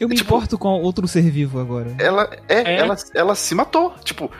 Eu 0.00 0.08
me 0.08 0.14
tipo, 0.14 0.34
importo 0.34 0.56
com 0.56 0.80
outro 0.80 1.06
ser 1.06 1.30
vivo 1.30 1.60
agora. 1.60 1.94
Ela, 1.98 2.30
é, 2.48 2.72
é, 2.72 2.76
Ela, 2.78 2.96
ela 3.14 3.34
se 3.34 3.54
matou. 3.54 3.94
Tipo, 4.02 4.30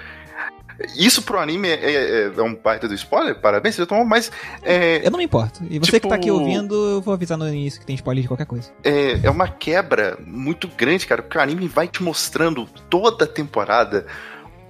isso 0.97 1.23
pro 1.23 1.39
anime 1.39 1.69
é, 1.69 1.75
é, 1.75 2.33
é 2.35 2.43
um 2.43 2.55
baita 2.55 2.89
do 2.89 2.95
spoiler, 2.95 3.39
parabéns, 3.39 3.75
você 3.75 3.85
tomou, 3.85 4.05
mas. 4.05 4.33
É, 4.63 5.07
eu 5.07 5.11
não 5.11 5.19
me 5.19 5.25
importo. 5.25 5.63
E 5.69 5.79
você 5.79 5.93
tipo, 5.93 6.01
que 6.01 6.09
tá 6.09 6.15
aqui 6.15 6.25
tipo, 6.25 6.39
ouvindo, 6.39 6.75
eu 6.75 7.03
vou 7.03 7.13
avisar 7.13 7.37
no 7.37 7.47
início 7.47 7.79
que 7.79 7.85
tem 7.85 7.95
spoiler 7.95 8.23
de 8.23 8.29
qualquer 8.29 8.47
coisa. 8.47 8.71
É, 8.83 9.21
é 9.23 9.31
uma 9.31 9.49
quebra 9.49 10.19
muito 10.27 10.67
grande, 10.67 11.07
cara, 11.07 11.23
porque 11.23 11.37
o 11.37 11.41
anime 11.41 11.69
vai 11.69 11.87
te 11.87 12.03
mostrando 12.03 12.67
toda 12.89 13.25
a 13.27 13.29
temporada 13.29 14.07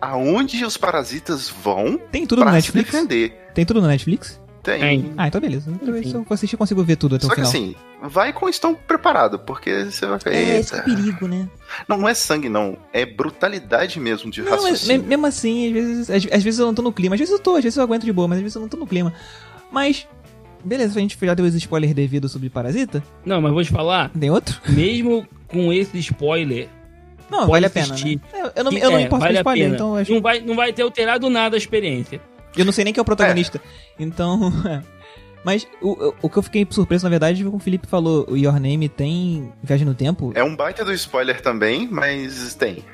aonde 0.01 0.65
os 0.65 0.77
parasitas 0.77 1.49
vão. 1.49 1.99
Tem 2.11 2.27
tudo 2.27 2.45
no 2.45 2.51
Netflix? 2.51 2.91
defender. 2.91 3.49
Tem 3.55 3.65
tudo 3.65 3.81
no 3.81 3.87
Netflix? 3.87 4.41
Tem. 4.63 5.13
Ah, 5.17 5.29
então 5.29 5.41
beleza. 5.41 5.71
Então, 5.71 6.03
se 6.03 6.15
eu 6.15 6.27
assistir, 6.31 6.55
eu 6.55 6.59
consigo 6.59 6.83
ver 6.85 6.97
tudo 6.97 7.17
até 7.17 7.27
Só 7.27 7.33
o 7.33 7.35
final. 7.35 7.51
Só 7.51 7.59
que 7.59 7.65
assim, 7.65 7.77
vai 8.03 8.33
com 8.33 8.49
estão 8.49 8.75
preparado, 8.75 9.39
porque 9.39 9.87
você 9.87 10.07
vai 10.07 10.19
ficar. 10.19 10.33
É, 10.33 10.59
esse 10.59 10.75
é 10.75 10.83
perigo, 10.83 11.27
né? 11.27 11.49
Não, 11.89 11.97
não 11.97 12.09
é 12.09 12.15
sangue, 12.15 12.49
não. 12.49 12.77
É 12.93 13.07
brutalidade 13.07 13.99
mesmo 13.99 14.31
de 14.31 14.43
não, 14.43 14.53
raciocínio. 14.53 14.99
Mas, 14.99 15.09
mesmo 15.09 15.27
assim, 15.27 15.67
às 15.69 15.73
vezes, 15.73 16.11
às, 16.11 16.33
às, 16.33 16.43
vezes 16.43 16.61
eu 16.61 16.67
não 16.67 16.75
tô 16.75 16.83
no 16.83 16.93
clima. 16.93 17.15
Às 17.15 17.21
vezes 17.21 17.33
eu 17.33 17.39
tô, 17.39 17.57
às 17.57 17.65
vezes 17.65 17.77
eu 17.77 17.83
aguento 17.83 18.05
de 18.05 18.13
boa, 18.13 18.29
mas 18.29 18.39
às 18.39 18.43
vezes 18.43 18.57
eu 18.57 18.63
não 18.63 18.69
tô 18.69 18.77
no 18.77 18.87
clima. 18.87 19.13
Mas. 19.73 20.07
Beleza, 20.63 20.99
a 20.99 21.01
gente 21.01 21.17
já 21.19 21.33
deu 21.33 21.47
os 21.47 21.55
spoilers 21.55 21.95
devidos 21.95 22.33
sobre 22.33 22.51
Parasita? 22.51 23.03
Não, 23.25 23.41
mas 23.41 23.51
vou 23.51 23.65
te 23.65 23.71
falar. 23.71 24.11
Tem 24.11 24.31
outro? 24.31 24.61
Mesmo 24.69 25.27
com 25.49 25.73
esse 25.73 25.99
spoiler, 26.01 26.69
não, 27.31 27.47
vale 27.47 27.67
a 27.67 27.71
pena, 27.71 27.95
né? 27.95 28.21
Eu 28.57 28.65
não, 28.65 28.73
eu 28.73 28.91
não 28.91 28.99
é, 28.99 29.03
importo 29.03 29.25
vale 29.25 29.35
com 29.35 29.41
spoiler, 29.41 29.73
então 29.73 29.97
acho... 29.97 30.13
não, 30.13 30.21
vai, 30.21 30.41
não 30.41 30.57
vai 30.57 30.73
ter 30.73 30.83
alterado 30.83 31.31
nada 31.31 31.57
a 31.57 31.59
experiência. 31.59 32.21
Eu 32.57 32.65
não 32.65 32.73
sei 32.73 32.85
nem 32.85 32.93
quem 32.93 33.01
é 33.01 33.03
o 33.03 33.05
protagonista. 33.05 33.59
É. 33.59 34.03
Então, 34.03 34.53
Mas 35.45 35.67
o, 35.81 36.15
o 36.23 36.29
que 36.29 36.37
eu 36.37 36.43
fiquei 36.43 36.67
surpreso, 36.69 37.05
na 37.05 37.11
verdade, 37.11 37.43
como 37.45 37.57
o 37.57 37.61
Felipe 37.61 37.87
falou, 37.87 38.27
o 38.29 38.37
Your 38.37 38.61
Name 38.61 38.89
tem 38.89 39.53
Viagem 39.63 39.87
no 39.87 39.95
Tempo. 39.95 40.33
É 40.35 40.45
um 40.45 40.55
baita 40.55 40.85
do 40.85 40.93
spoiler 40.93 41.41
também, 41.41 41.89
mas 41.91 42.55
tem. 42.55 42.85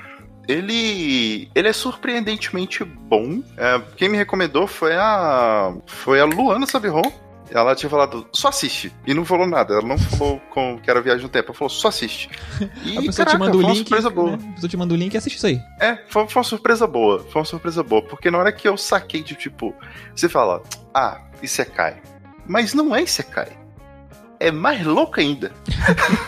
Ele, 0.48 1.50
ele 1.54 1.68
é 1.68 1.72
surpreendentemente 1.72 2.84
bom. 2.84 3.42
É, 3.56 3.80
quem 3.96 4.08
me 4.08 4.16
recomendou 4.16 4.66
foi 4.68 4.94
a 4.94 5.74
foi 5.86 6.20
a 6.20 6.24
Luana 6.24 6.66
Sabiron. 6.66 7.12
Ela 7.50 7.74
tinha 7.74 7.88
falado, 7.88 8.26
só 8.32 8.48
assiste. 8.48 8.92
E 9.06 9.14
não 9.14 9.24
falou 9.24 9.46
nada. 9.46 9.74
Ela 9.74 9.86
não 9.86 9.98
falou 9.98 10.40
com, 10.50 10.78
que 10.78 10.90
era 10.90 11.00
viagem 11.00 11.22
no 11.22 11.28
tempo. 11.28 11.48
Ela 11.48 11.58
falou, 11.58 11.70
só 11.70 11.88
assiste. 11.88 12.28
E, 12.84 12.98
a 12.98 13.02
pessoa 13.02 13.26
caraca, 13.26 13.30
te 13.30 13.38
manda 13.38 13.56
o 13.56 13.60
link. 13.60 13.76
surpresa 13.78 14.10
boa. 14.10 14.30
Né? 14.32 14.38
A 14.50 14.52
pessoa 14.54 14.70
te 14.70 14.76
manda 14.76 14.94
o 14.94 14.96
link 14.96 15.14
e 15.14 15.16
assiste 15.16 15.36
isso 15.36 15.46
aí. 15.46 15.60
É, 15.80 15.96
foi, 16.08 16.28
foi 16.28 16.40
uma 16.40 16.44
surpresa 16.44 16.86
boa. 16.86 17.20
Foi 17.30 17.40
uma 17.40 17.44
surpresa 17.44 17.82
boa. 17.82 18.02
Porque 18.02 18.30
na 18.30 18.38
hora 18.38 18.52
que 18.52 18.68
eu 18.68 18.76
saquei 18.76 19.22
de 19.22 19.34
tipo, 19.34 19.74
você 20.14 20.28
fala, 20.28 20.62
ah, 20.94 21.20
isso 21.42 21.60
é 21.60 21.64
Kai. 21.64 22.00
Mas 22.46 22.74
não 22.74 22.94
é 22.94 23.02
Isekai. 23.02 23.52
É 24.38 24.50
mais 24.50 24.84
louco 24.84 25.20
ainda. 25.20 25.52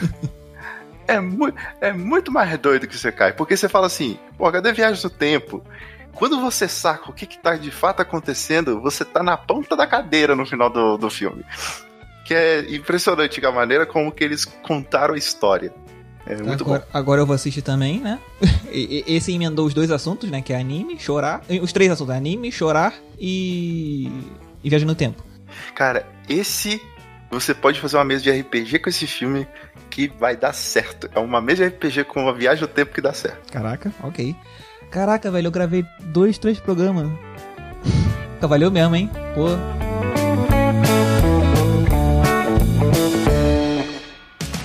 é, 1.06 1.20
mu 1.20 1.52
é 1.80 1.92
muito 1.92 2.32
mais 2.32 2.56
doido 2.58 2.86
que 2.86 2.94
Isekai. 2.94 3.32
Porque 3.32 3.56
você 3.56 3.68
fala 3.68 3.86
assim, 3.86 4.18
pô, 4.36 4.50
cadê 4.50 4.72
Viagem 4.72 5.02
no 5.02 5.10
Tempo? 5.10 5.62
Quando 6.12 6.40
você 6.40 6.66
saca 6.66 7.10
o 7.10 7.12
que, 7.12 7.26
que 7.26 7.38
tá 7.38 7.56
de 7.56 7.70
fato 7.70 8.00
acontecendo, 8.00 8.80
você 8.80 9.04
tá 9.04 9.22
na 9.22 9.36
ponta 9.36 9.76
da 9.76 9.86
cadeira 9.86 10.34
no 10.34 10.44
final 10.44 10.68
do, 10.68 10.96
do 10.96 11.08
filme. 11.08 11.44
Que 12.24 12.34
é 12.34 12.74
impressionante 12.74 13.44
a 13.44 13.52
maneira 13.52 13.86
como 13.86 14.12
que 14.12 14.24
eles 14.24 14.44
contaram 14.44 15.14
a 15.14 15.18
história. 15.18 15.72
É 16.26 16.36
muito 16.42 16.62
agora, 16.62 16.80
bom. 16.80 16.86
Agora 16.92 17.20
eu 17.22 17.26
vou 17.26 17.34
assistir 17.34 17.62
também, 17.62 18.00
né? 18.00 18.18
Esse 18.70 19.32
emendou 19.32 19.66
os 19.66 19.72
dois 19.72 19.90
assuntos, 19.90 20.30
né? 20.30 20.42
Que 20.42 20.52
é 20.52 20.58
anime, 20.58 20.98
chorar. 20.98 21.42
Os 21.62 21.72
três 21.72 21.90
assuntos: 21.90 22.14
anime, 22.14 22.52
chorar 22.52 22.92
e. 23.18 24.10
e 24.62 24.68
viagem 24.68 24.86
no 24.86 24.94
tempo. 24.94 25.24
Cara, 25.74 26.06
esse 26.28 26.82
você 27.30 27.54
pode 27.54 27.80
fazer 27.80 27.96
uma 27.96 28.04
mesa 28.04 28.22
de 28.22 28.30
RPG 28.30 28.78
com 28.78 28.88
esse 28.88 29.06
filme 29.06 29.46
que 29.90 30.08
vai 30.08 30.36
dar 30.36 30.52
certo. 30.52 31.10
É 31.14 31.18
uma 31.18 31.40
mesa 31.40 31.68
de 31.68 31.74
RPG 31.74 32.04
com 32.04 32.22
uma 32.22 32.34
viagem 32.34 32.62
no 32.62 32.68
tempo 32.68 32.94
que 32.94 33.00
dá 33.00 33.12
certo. 33.12 33.52
Caraca, 33.52 33.92
ok. 34.02 34.34
Caraca, 34.90 35.30
velho, 35.30 35.48
eu 35.48 35.52
gravei 35.52 35.84
dois, 36.00 36.38
três 36.38 36.58
programas. 36.58 37.10
Valeu 38.40 38.70
mesmo, 38.70 38.94
hein? 38.94 39.10
Pô. 39.34 39.48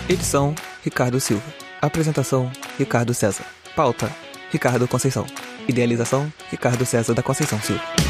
Edição: 0.07 0.53
Ricardo 0.83 1.19
Silva. 1.19 1.43
Apresentação: 1.81 2.51
Ricardo 2.77 3.13
César. 3.13 3.43
Pauta: 3.75 4.09
Ricardo 4.51 4.87
Conceição. 4.87 5.25
Idealização: 5.67 6.31
Ricardo 6.49 6.85
César 6.85 7.13
da 7.13 7.23
Conceição 7.23 7.59
Silva. 7.59 8.02